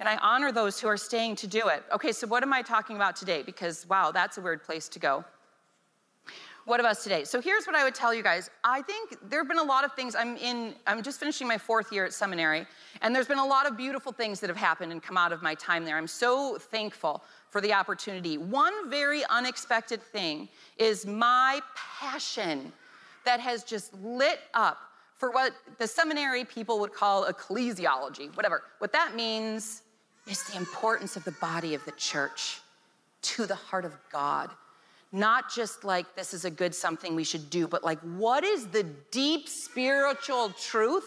[0.03, 2.61] and i honor those who are staying to do it okay so what am i
[2.61, 5.25] talking about today because wow that's a weird place to go
[6.65, 7.25] what of us today?
[7.25, 8.49] So here's what I would tell you guys.
[8.63, 10.15] I think there have been a lot of things.
[10.15, 12.67] I'm in, I'm just finishing my fourth year at seminary,
[13.01, 15.43] and there's been a lot of beautiful things that have happened and come out of
[15.43, 15.97] my time there.
[15.97, 18.39] I'm so thankful for the opportunity.
[18.39, 22.73] One very unexpected thing is my passion
[23.25, 24.79] that has just lit up
[25.17, 28.63] for what the seminary people would call ecclesiology, whatever.
[28.79, 29.83] What that means
[30.27, 32.61] is the importance of the body of the church
[33.23, 34.51] to the heart of God.
[35.13, 38.67] Not just like this is a good something we should do, but like what is
[38.69, 41.05] the deep spiritual truth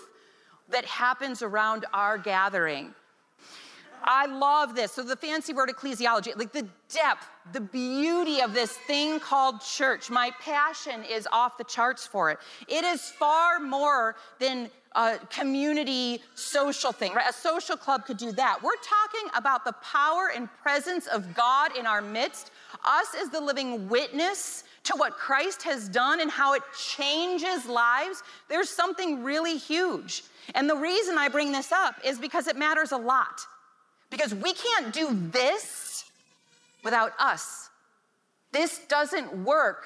[0.70, 2.94] that happens around our gathering?
[4.06, 4.92] I love this.
[4.92, 10.10] So, the fancy word ecclesiology, like the depth, the beauty of this thing called church.
[10.10, 12.38] My passion is off the charts for it.
[12.68, 17.30] It is far more than a community social thing, right?
[17.30, 18.62] A social club could do that.
[18.64, 22.52] We're talking about the power and presence of God in our midst,
[22.86, 28.24] us as the living witness to what Christ has done and how it changes lives.
[28.48, 30.24] There's something really huge.
[30.54, 33.42] And the reason I bring this up is because it matters a lot.
[34.16, 36.06] Because we can't do this
[36.86, 37.70] without us.
[38.54, 39.84] This doesn't work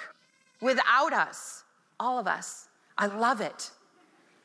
[0.61, 1.63] without us,
[1.99, 2.67] all of us.
[2.95, 3.71] I love it.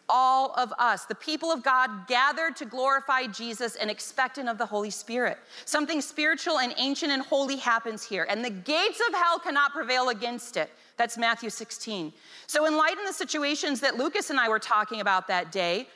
[0.08, 4.64] All of us, the people of God gathered to glorify Jesus and expectant of the
[4.64, 5.36] Holy Spirit.
[5.66, 10.08] Something spiritual and ancient and holy happens here, and the gates of hell cannot prevail
[10.08, 10.70] against it.
[10.96, 12.10] That's Matthew 16.
[12.46, 15.88] So, in light of the situations that Lucas and I were talking about that day,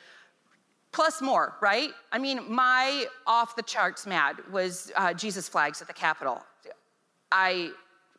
[0.91, 1.91] plus more, right?
[2.11, 6.41] I mean, my off the charts mad was uh, Jesus flags at the Capitol.
[7.31, 7.71] I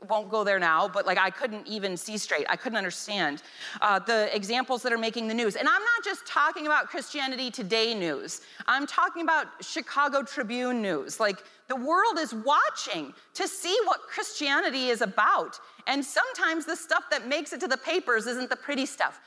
[0.09, 2.47] won't go there now, but like I couldn't even see straight.
[2.49, 3.43] I couldn't understand
[3.81, 5.57] uh, the examples that are making the news.
[5.57, 11.21] And I'm not just talking about Christianity Today news, I'm talking about Chicago Tribune news.
[11.21, 15.59] Like the world is watching to see what Christianity is about.
[15.87, 19.21] And sometimes the stuff that makes it to the papers isn't the pretty stuff.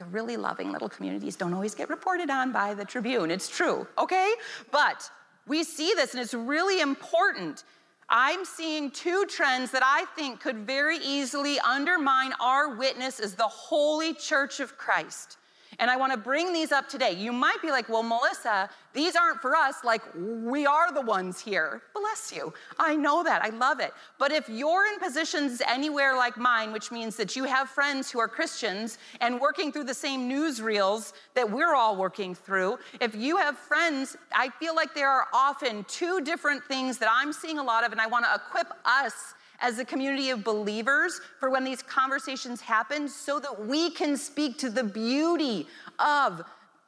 [0.00, 3.30] The really loving little communities don't always get reported on by the Tribune.
[3.30, 4.32] It's true, okay?
[4.72, 5.10] But
[5.46, 7.64] we see this, and it's really important.
[8.08, 13.42] I'm seeing two trends that I think could very easily undermine our witness as the
[13.42, 15.36] holy church of Christ.
[15.78, 17.12] And I want to bring these up today.
[17.12, 19.76] You might be like, well, Melissa, these aren't for us.
[19.84, 21.82] Like, we are the ones here.
[21.94, 22.52] Bless you.
[22.78, 23.42] I know that.
[23.44, 23.92] I love it.
[24.18, 28.18] But if you're in positions anywhere like mine, which means that you have friends who
[28.18, 33.36] are Christians and working through the same newsreels that we're all working through, if you
[33.36, 37.62] have friends, I feel like there are often two different things that I'm seeing a
[37.62, 41.64] lot of, and I want to equip us as a community of believers for when
[41.64, 45.66] these conversations happen so that we can speak to the beauty
[45.98, 46.42] of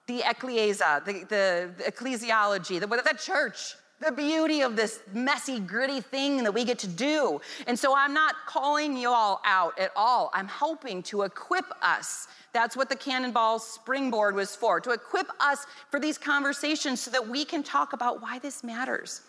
[0.06, 6.00] the ecclesia, the, the, the ecclesiology, the, the church, the beauty of this messy, gritty
[6.00, 7.40] thing that we get to do.
[7.66, 10.30] And so I'm not calling you all out at all.
[10.35, 12.26] I'm hoping to equip us.
[12.52, 17.26] That's what the Cannonball Springboard was for, to equip us for these conversations so that
[17.26, 19.22] we can talk about why this matters.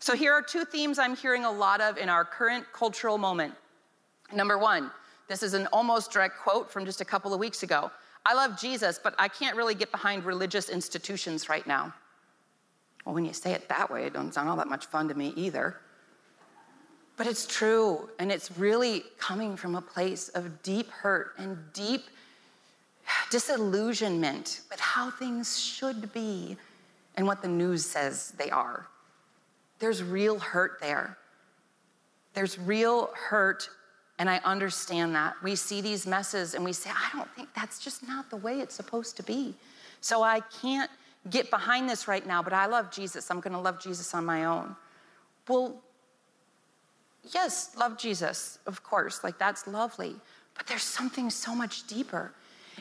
[0.00, 3.54] So here are two themes I'm hearing a lot of in our current cultural moment.
[4.32, 4.90] Number one,
[5.28, 7.90] this is an almost direct quote from just a couple of weeks ago.
[8.24, 11.92] I love Jesus, but I can't really get behind religious institutions right now.
[13.04, 15.14] Well, when you say it that way, it doesn't sound all that much fun to
[15.14, 15.76] me either.
[17.16, 22.04] But it's true, and it's really coming from a place of deep hurt and deep
[23.30, 26.56] disillusionment with how things should be
[27.16, 28.86] and what the news says they are.
[29.78, 31.16] There's real hurt there.
[32.34, 33.68] There's real hurt,
[34.18, 35.34] and I understand that.
[35.42, 38.60] We see these messes and we say, I don't think that's just not the way
[38.60, 39.54] it's supposed to be.
[40.00, 40.90] So I can't
[41.30, 43.30] get behind this right now, but I love Jesus.
[43.30, 44.76] I'm gonna love Jesus on my own.
[45.48, 45.80] Well,
[47.32, 50.14] yes, love Jesus, of course, like that's lovely,
[50.56, 52.32] but there's something so much deeper.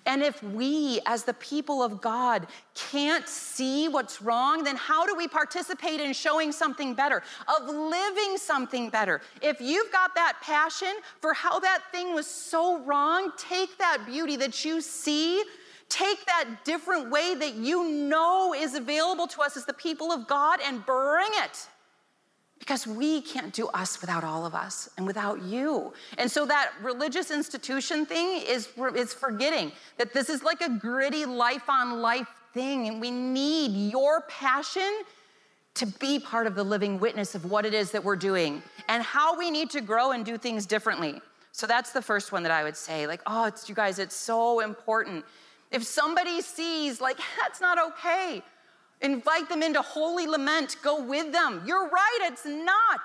[0.06, 5.16] And if we, as the people of God, can't see what's wrong, then how do
[5.16, 9.22] we participate in showing something better, of living something better?
[9.42, 14.36] If you've got that passion for how that thing was so wrong, take that beauty
[14.38, 15.44] that you see.
[15.90, 20.28] Take that different way that you know is available to us as the people of
[20.28, 21.68] God and bring it
[22.60, 25.94] because we can't do us without all of us and without you.
[26.18, 31.26] And so that religious institution thing is, is forgetting that this is like a gritty
[31.26, 35.04] life on life thing, and we need your passion
[35.76, 39.04] to be part of the living witness of what it is that we're doing and
[39.04, 41.22] how we need to grow and do things differently.
[41.52, 43.06] So that's the first one that I would say.
[43.06, 45.24] Like, oh, it's you guys, it's so important.
[45.72, 48.42] If somebody sees, like, that's not okay,
[49.02, 50.78] Invite them into holy lament.
[50.82, 51.64] Go with them.
[51.66, 53.02] You're right, it's not.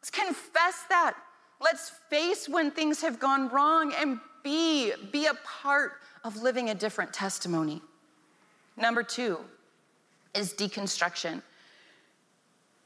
[0.00, 1.14] Let's confess that.
[1.60, 5.92] Let's face when things have gone wrong and be, be a part
[6.24, 7.80] of living a different testimony.
[8.76, 9.38] Number two
[10.34, 11.42] is deconstruction.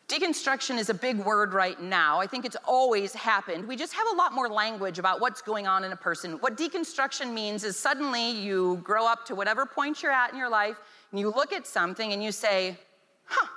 [0.08, 2.18] Deconstruction is a big word right now.
[2.18, 3.68] I think it's always happened.
[3.68, 6.32] We just have a lot more language about what's going on in a person.
[6.40, 10.48] What deconstruction means is suddenly you grow up to whatever point you're at in your
[10.48, 10.76] life,
[11.10, 12.76] and you look at something and you say,
[13.24, 13.48] huh,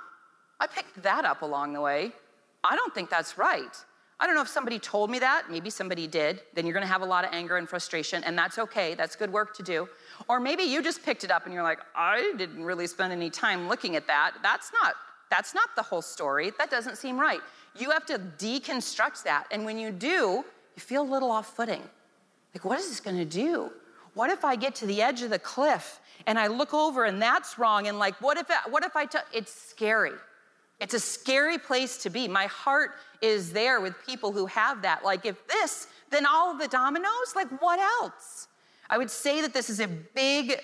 [0.60, 2.12] I picked that up along the way.
[2.64, 3.76] I don't think that's right.
[4.20, 5.50] I don't know if somebody told me that.
[5.50, 6.42] Maybe somebody did.
[6.54, 8.94] Then you're to have a lot of anger and frustration, and that's okay.
[8.94, 9.90] That's good work to do.
[10.30, 13.32] Or maybe you just picked it up and you're like, I didn't really spend any
[13.32, 14.34] time looking at that.
[14.44, 14.94] That's not
[15.32, 16.52] that's not the whole story.
[16.60, 17.40] That doesn't seem right.
[17.80, 19.46] You have to deconstruct that.
[19.50, 20.44] And when you do,
[20.76, 21.82] you feel a little off footing.
[22.54, 23.72] Like, what is this gonna do?
[24.14, 27.22] What if I get to the edge of the cliff and I look over and
[27.22, 27.88] that's wrong?
[27.88, 30.14] And like, what if, it, what if I, t- it's scary.
[30.80, 32.28] It's a scary place to be.
[32.28, 32.92] My heart
[33.22, 35.04] is there with people who have that.
[35.04, 38.48] Like, if this, then all of the dominoes, like, what else?
[38.90, 40.60] I would say that this is a big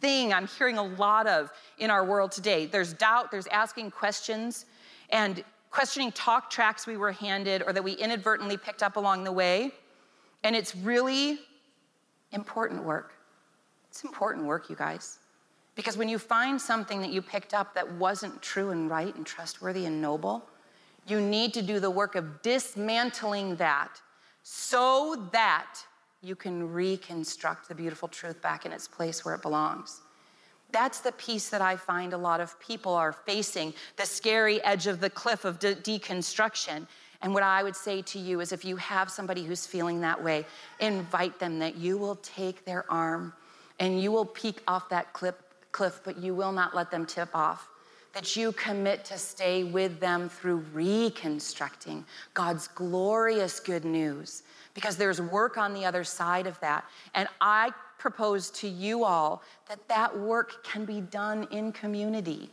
[0.00, 2.66] thing I'm hearing a lot of in our world today.
[2.66, 4.66] There's doubt, there's asking questions,
[5.10, 9.32] and questioning talk tracks we were handed or that we inadvertently picked up along the
[9.32, 9.70] way.
[10.44, 11.38] And it's really
[12.32, 13.12] important work.
[13.90, 15.18] It's important work, you guys.
[15.74, 19.24] Because when you find something that you picked up that wasn't true and right and
[19.24, 20.44] trustworthy and noble,
[21.06, 24.00] you need to do the work of dismantling that
[24.42, 25.76] so that
[26.20, 30.00] you can reconstruct the beautiful truth back in its place where it belongs.
[30.70, 34.86] That's the piece that I find a lot of people are facing the scary edge
[34.86, 36.86] of the cliff of de- deconstruction.
[37.22, 40.22] And what I would say to you is if you have somebody who's feeling that
[40.22, 40.44] way,
[40.80, 43.32] invite them that you will take their arm
[43.78, 45.34] and you will peek off that cliff,
[45.72, 47.68] cliff but you will not let them tip off.
[48.14, 52.04] That you commit to stay with them through reconstructing
[52.34, 54.42] God's glorious good news
[54.74, 56.84] because there's work on the other side of that.
[57.14, 62.50] And I propose to you all that that work can be done in community.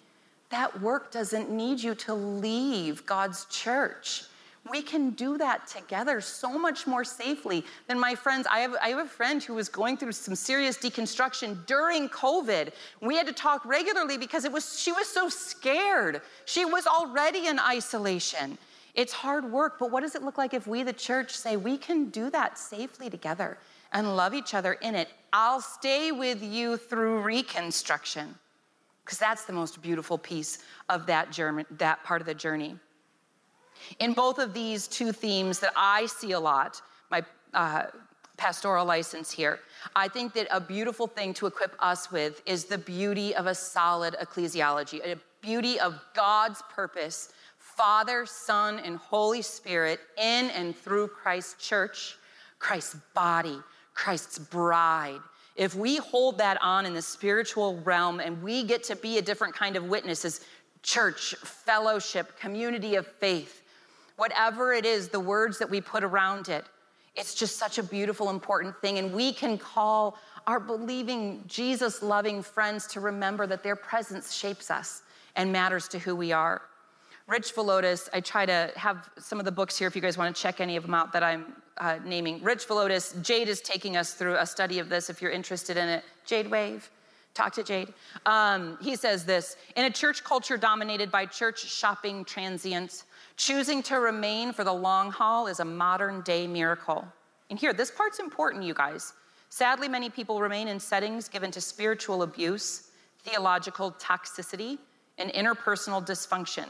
[0.49, 4.25] That work doesn't need you to leave God's church.
[4.71, 8.47] We can do that together so much more safely than my friends.
[8.49, 12.71] I have, I have a friend who was going through some serious deconstruction during COVID.
[12.99, 16.21] We had to talk regularly because it was, she was so scared.
[16.45, 18.57] She was already in isolation.
[18.95, 21.77] It's hard work, but what does it look like if we, the church, say we
[21.77, 23.59] can do that safely together
[23.91, 25.09] and love each other in it?
[25.31, 28.33] I'll stay with you through reconstruction,
[29.03, 32.79] because that's the most beautiful piece of that, journey, that part of the journey.
[33.99, 37.23] In both of these two themes that I see a lot, my
[37.53, 37.83] uh,
[38.37, 39.59] pastoral license here,
[39.95, 43.55] I think that a beautiful thing to equip us with is the beauty of a
[43.55, 47.33] solid ecclesiology, a beauty of God's purpose
[47.75, 52.15] Father, Son, and Holy Spirit in and through Christ's church,
[52.57, 53.59] Christ's body,
[53.93, 55.19] Christ's bride.
[55.57, 59.21] If we hold that on in the spiritual realm and we get to be a
[59.21, 60.41] different kind of witnesses,
[60.83, 63.61] church, fellowship, community of faith,
[64.17, 66.65] whatever it is, the words that we put around it,
[67.15, 68.97] it's just such a beautiful, important thing.
[68.97, 74.69] And we can call our believing, Jesus loving friends to remember that their presence shapes
[74.69, 75.01] us
[75.35, 76.61] and matters to who we are.
[77.27, 80.35] Rich Villodas, I try to have some of the books here if you guys want
[80.35, 82.41] to check any of them out that I'm uh, naming.
[82.43, 85.89] Rich Villodas, Jade is taking us through a study of this if you're interested in
[85.89, 86.03] it.
[86.25, 86.89] Jade Wave,
[87.33, 87.93] talk to Jade.
[88.27, 93.05] Um, he says this In a church culture dominated by church shopping transients,
[93.37, 97.05] choosing to remain for the long haul is a modern day miracle.
[97.49, 99.13] And here, this part's important, you guys.
[99.49, 102.89] Sadly, many people remain in settings given to spiritual abuse,
[103.23, 104.77] theological toxicity,
[105.17, 106.65] and interpersonal dysfunction.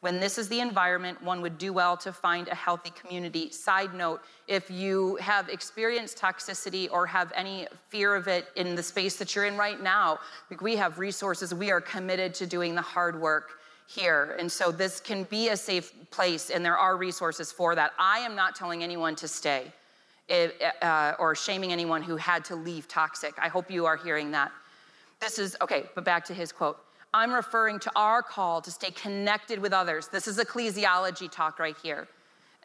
[0.00, 3.50] When this is the environment, one would do well to find a healthy community.
[3.50, 8.82] Side note if you have experienced toxicity or have any fear of it in the
[8.82, 10.18] space that you're in right now,
[10.60, 11.54] we have resources.
[11.54, 14.36] We are committed to doing the hard work here.
[14.38, 17.92] And so this can be a safe place, and there are resources for that.
[17.98, 19.72] I am not telling anyone to stay
[20.30, 23.34] uh, or shaming anyone who had to leave toxic.
[23.38, 24.50] I hope you are hearing that.
[25.20, 26.78] This is, okay, but back to his quote.
[27.14, 30.08] I'm referring to our call to stay connected with others.
[30.08, 32.08] This is ecclesiology talk right here,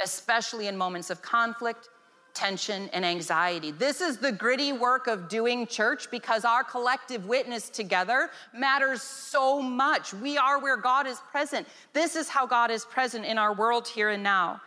[0.01, 1.89] especially in moments of conflict,
[2.37, 3.71] tension, and anxiety.
[3.71, 9.59] This is the gritty work of doing church because our collective witness together matters so
[9.59, 10.13] much.
[10.13, 11.67] We are where God is present.
[11.93, 14.61] This is how God is present in our world here and now.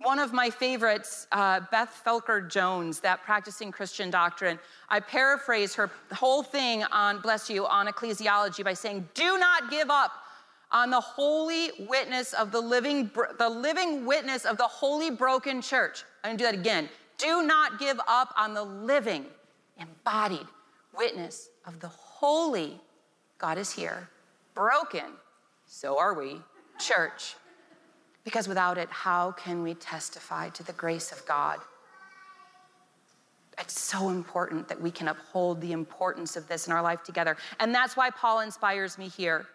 [0.00, 4.58] One of my favorites, uh, Beth Felker Jones, that practicing Christian doctrine,
[4.90, 9.88] I paraphrase her whole thing on, bless you, on ecclesiology by saying, Do not give
[9.88, 10.12] up
[10.70, 16.04] on the holy witness of the living, the living witness of the holy broken church.
[16.22, 16.90] I'm gonna do that again.
[17.18, 19.26] Do not give up on the living,
[19.78, 20.46] embodied
[20.96, 22.80] witness of the holy,
[23.38, 24.08] God is here,
[24.54, 25.04] broken,
[25.66, 26.40] so are we,
[26.78, 27.34] church
[28.24, 31.58] Because without it, how can we testify to the grace of God?
[33.58, 37.36] It's so important that we can uphold the importance of this in our life together.
[37.60, 39.46] And that's why Paul inspires me here.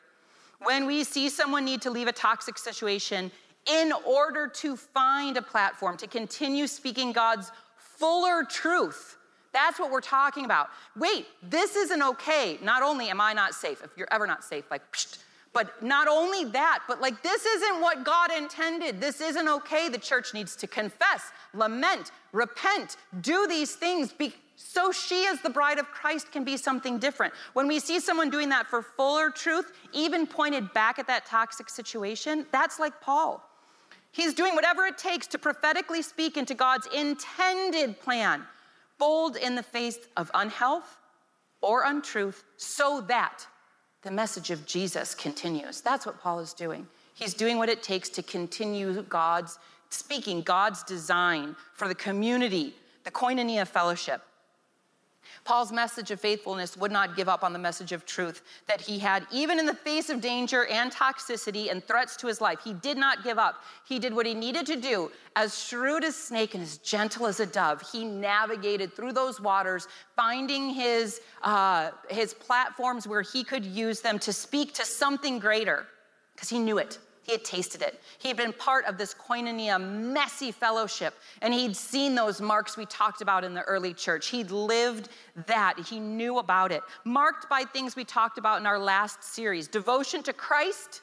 [0.63, 3.31] When we see someone need to leave a toxic situation
[3.69, 9.17] in order to find a platform to continue speaking God's fuller truth,
[9.51, 10.69] that's what we're talking about.
[10.95, 12.57] Wait, this isn't okay.
[12.61, 15.19] Not only am I not safe, if you're ever not safe, like, psh,
[15.53, 19.01] but not only that, but like, this isn't what God intended.
[19.01, 19.89] This isn't okay.
[19.89, 24.13] The church needs to confess, lament, repent, do these things.
[24.13, 27.33] Be- so she, as the bride of Christ, can be something different.
[27.53, 31.69] When we see someone doing that for fuller truth, even pointed back at that toxic
[31.69, 33.48] situation, that's like Paul.
[34.11, 38.43] He's doing whatever it takes to prophetically speak into God's intended plan,
[38.97, 40.97] bold in the face of unhealth
[41.61, 43.45] or untruth, so that
[44.01, 45.81] the message of Jesus continues.
[45.81, 46.87] That's what Paul is doing.
[47.13, 53.11] He's doing what it takes to continue God's speaking, God's design for the community, the
[53.11, 54.21] koinonia fellowship.
[55.43, 58.99] Paul's message of faithfulness would not give up on the message of truth that he
[58.99, 62.59] had, even in the face of danger and toxicity and threats to his life.
[62.63, 63.63] He did not give up.
[63.87, 65.11] He did what he needed to do.
[65.35, 69.41] As shrewd as a snake and as gentle as a dove, he navigated through those
[69.41, 75.39] waters, finding his, uh, his platforms where he could use them to speak to something
[75.39, 75.87] greater,
[76.35, 76.99] because he knew it.
[77.29, 78.01] He had tasted it.
[78.17, 81.13] He had been part of this koinonia, messy fellowship,
[81.43, 84.29] and he'd seen those marks we talked about in the early church.
[84.29, 85.09] He'd lived
[85.45, 85.77] that.
[85.77, 86.81] He knew about it.
[87.03, 91.01] Marked by things we talked about in our last series devotion to Christ,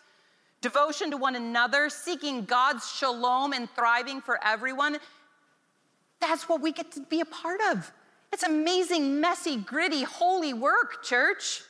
[0.62, 4.98] devotion to one another, seeking God's shalom and thriving for everyone.
[6.20, 7.92] That's what we get to be a part of.
[8.32, 11.62] It's amazing, messy, gritty, holy work, church.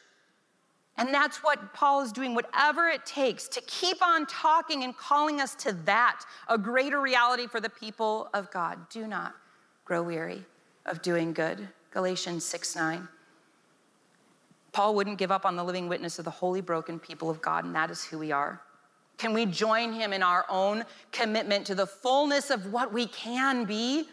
[0.99, 5.41] And that's what Paul is doing, whatever it takes to keep on talking and calling
[5.41, 8.89] us to that, a greater reality for the people of God.
[8.89, 9.35] Do not
[9.85, 10.45] grow weary
[10.87, 11.69] of doing good.
[11.91, 13.09] Galatians 6 9.
[14.73, 17.65] Paul wouldn't give up on the living witness of the holy, broken people of God,
[17.65, 18.61] and that is who we are.
[19.17, 23.65] Can we join him in our own commitment to the fullness of what we can
[23.65, 24.09] be,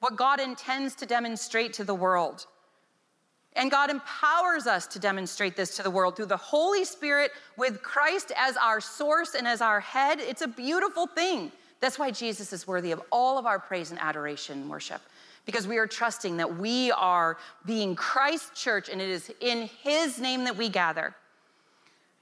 [0.00, 2.46] what God intends to demonstrate to the world?
[3.58, 7.82] And God empowers us to demonstrate this to the world through the Holy Spirit with
[7.82, 10.20] Christ as our source and as our head.
[10.20, 11.50] It's a beautiful thing.
[11.80, 15.02] That's why Jesus is worthy of all of our praise and adoration and worship,
[15.44, 17.36] because we are trusting that we are
[17.66, 21.14] being Christ's church and it is in His name that we gather.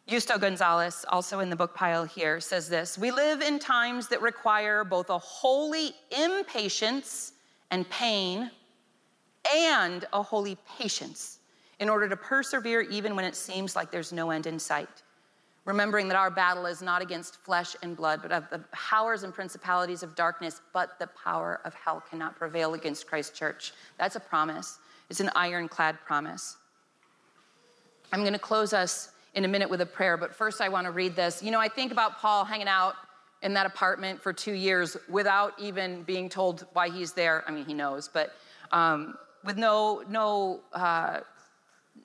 [0.06, 4.22] Justo Gonzalez, also in the book pile here, says this We live in times that
[4.22, 7.32] require both a holy impatience
[7.70, 8.50] and pain
[9.54, 11.38] and a holy patience
[11.78, 15.02] in order to persevere even when it seems like there's no end in sight.
[15.64, 19.34] Remembering that our battle is not against flesh and blood, but of the powers and
[19.34, 23.72] principalities of darkness, but the power of hell cannot prevail against Christ's church.
[23.98, 24.78] That's a promise.
[25.10, 26.56] It's an ironclad promise.
[28.12, 30.86] I'm going to close us in a minute with a prayer, but first I want
[30.86, 31.42] to read this.
[31.42, 32.94] You know, I think about Paul hanging out
[33.42, 37.44] in that apartment for two years without even being told why he's there.
[37.46, 38.34] I mean, he knows, but
[38.72, 41.20] um, with no, no uh,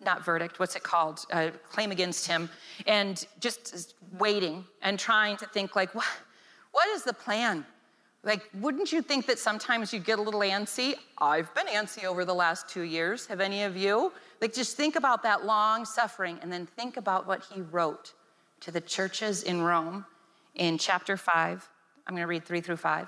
[0.05, 1.25] not verdict, what's it called?
[1.31, 2.49] Uh, claim against him,
[2.87, 6.05] and just waiting and trying to think, like, what,
[6.71, 7.65] what is the plan?
[8.23, 10.93] Like, wouldn't you think that sometimes you get a little antsy?
[11.17, 13.25] I've been antsy over the last two years.
[13.25, 14.13] Have any of you?
[14.41, 18.13] Like, just think about that long suffering and then think about what he wrote
[18.61, 20.05] to the churches in Rome
[20.53, 21.67] in chapter 5.
[22.05, 23.07] I'm going to read 3 through 5.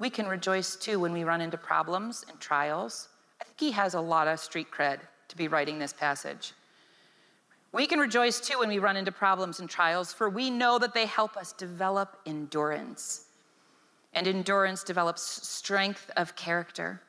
[0.00, 3.08] We can rejoice too when we run into problems and trials
[3.42, 6.52] I think he has a lot of street cred to be writing this passage.
[7.72, 10.94] We can rejoice too when we run into problems and trials, for we know that
[10.94, 13.24] they help us develop endurance.
[14.12, 17.02] And endurance develops strength of character.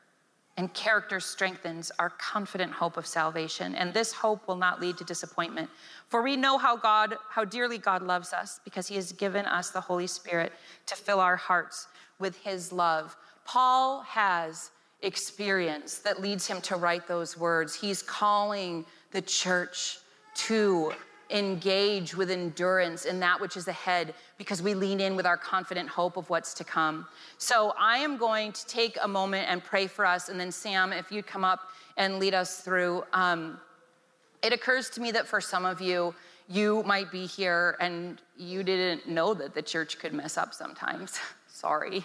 [0.56, 3.76] And character strengthens our confident hope of salvation.
[3.76, 5.70] And this hope will not lead to disappointment.
[6.08, 9.70] For we know how God, how dearly God loves us, because he has given us
[9.70, 10.52] the Holy Spirit
[10.86, 11.86] to fill our hearts
[12.18, 13.16] with his love.
[13.44, 14.72] Paul has
[15.04, 17.74] experience that leads him to write those words.
[17.74, 19.98] He's calling the church
[20.34, 20.92] to
[21.30, 25.88] engage with endurance in that which is ahead because we lean in with our confident
[25.88, 27.06] hope of what's to come.
[27.38, 30.28] So I am going to take a moment and pray for us.
[30.28, 31.60] And then, Sam, if you'd come up
[31.96, 33.04] and lead us through.
[33.12, 33.58] Um,
[34.42, 36.14] it occurs to me that for some of you,
[36.48, 41.18] you might be here and you didn't know that the church could mess up sometimes.
[41.48, 42.04] Sorry.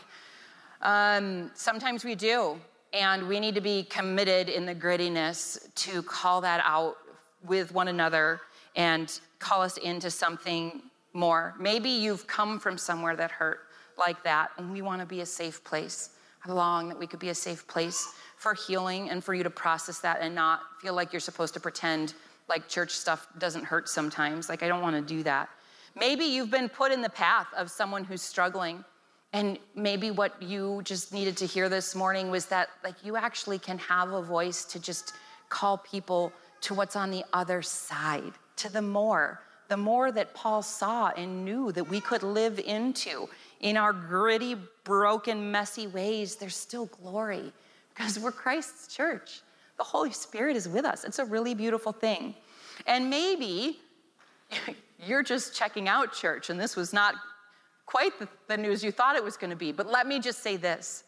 [0.81, 2.59] Um, sometimes we do.
[2.93, 6.97] And we need to be committed in the grittiness to call that out
[7.45, 8.41] with one another
[8.75, 10.81] and call us into something
[11.13, 11.55] more.
[11.59, 13.59] Maybe you've come from somewhere that hurt,
[13.97, 16.11] like that, and we want to be a safe place.
[16.45, 19.49] I long that we could be a safe place for healing and for you to
[19.49, 22.13] process that and not feel like you're supposed to pretend
[22.47, 24.49] like church stuff doesn't hurt sometimes.
[24.49, 25.49] Like, I don't want to do that.
[25.95, 28.83] Maybe you've been put in the path of someone who's struggling.
[29.31, 33.59] And maybe what you just needed to hear this morning was that, like, you actually
[33.59, 35.13] can have a voice to just
[35.49, 40.61] call people to what's on the other side, to the more, the more that Paul
[40.61, 43.29] saw and knew that we could live into.
[43.61, 47.53] In our gritty, broken, messy ways, there's still glory
[47.93, 49.41] because we're Christ's church.
[49.77, 51.03] The Holy Spirit is with us.
[51.03, 52.33] It's a really beautiful thing.
[52.87, 53.79] And maybe
[55.05, 57.15] you're just checking out church and this was not
[57.89, 58.13] quite
[58.47, 59.71] the, news you thought it was going to be.
[59.71, 61.05] But let me just say this.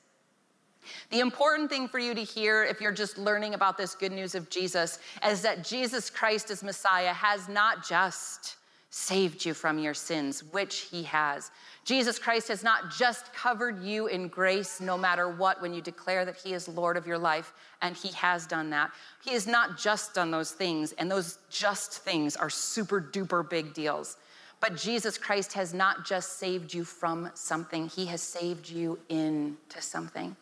[1.12, 4.34] The important thing for you to hear if you're just learning about this good news
[4.34, 8.56] of Jesus is that Jesus Christ as Messiah has not just
[8.90, 11.52] saved you from your sins, which he has.
[11.86, 16.26] Jesus Christ has not just covered you in grace no matter what when you declare
[16.26, 17.54] that he is Lord of your life,
[17.84, 18.90] and he has done that.
[19.24, 23.76] He has not just done those things, and those just things are super duper big
[23.76, 24.18] deals.
[24.62, 29.82] But Jesus Christ has not just saved you from something, He has saved you into
[29.82, 30.36] something,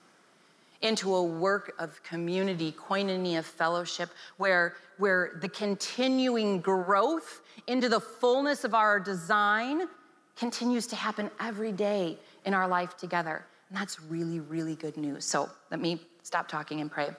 [0.82, 8.65] into a work of community, koinonia fellowship, where, where the continuing growth into the fullness
[8.65, 9.88] of our design
[10.36, 13.45] continues to happen every day in our life together.
[13.70, 15.24] And that's really, really good news.
[15.24, 17.09] So let me stop talking and pray.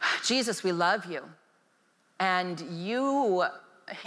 [0.24, 1.22] Jesus, we love you.
[2.18, 3.46] And you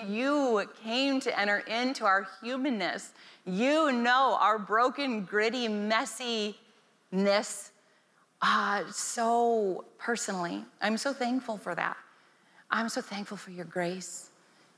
[0.07, 3.11] you came to enter into our humanness.
[3.45, 6.53] You know our broken, gritty, messiness
[8.41, 10.63] uh, so personally.
[10.81, 11.97] I'm so thankful for that.
[12.69, 14.29] I'm so thankful for your grace,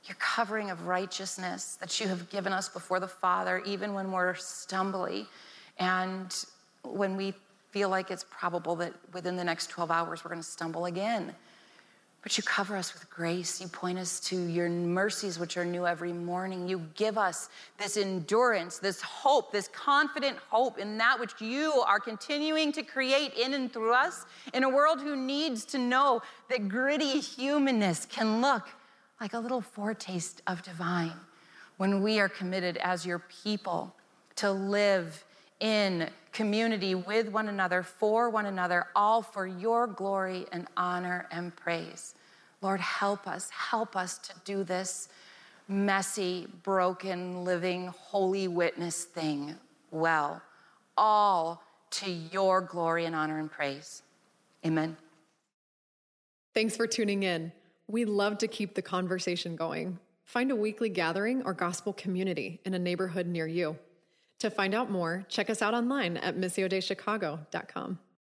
[0.05, 4.33] your covering of righteousness that you have given us before the Father, even when we're
[4.33, 5.25] stumbly
[5.77, 6.45] and
[6.83, 7.33] when we
[7.71, 11.35] feel like it's probable that within the next 12 hours we're going to stumble again.
[12.21, 13.61] But you cover us with grace.
[13.61, 16.67] You point us to your mercies, which are new every morning.
[16.67, 21.99] You give us this endurance, this hope, this confident hope in that which you are
[21.99, 26.67] continuing to create in and through us in a world who needs to know that
[26.67, 28.67] gritty humanness can look
[29.21, 31.13] like a little foretaste of divine
[31.77, 33.95] when we are committed as your people
[34.35, 35.23] to live
[35.59, 41.55] in community with one another, for one another, all for your glory and honor and
[41.55, 42.15] praise.
[42.61, 45.09] Lord, help us, help us to do this
[45.67, 49.55] messy, broken, living, holy witness thing
[49.91, 50.41] well,
[50.97, 54.03] all to your glory and honor and praise.
[54.65, 54.97] Amen.
[56.53, 57.51] Thanks for tuning in.
[57.87, 59.97] We love to keep the conversation going.
[60.25, 63.77] Find a weekly gathering or gospel community in a neighborhood near you.
[64.39, 67.99] To find out more, check us out online at missiodeichicago.com.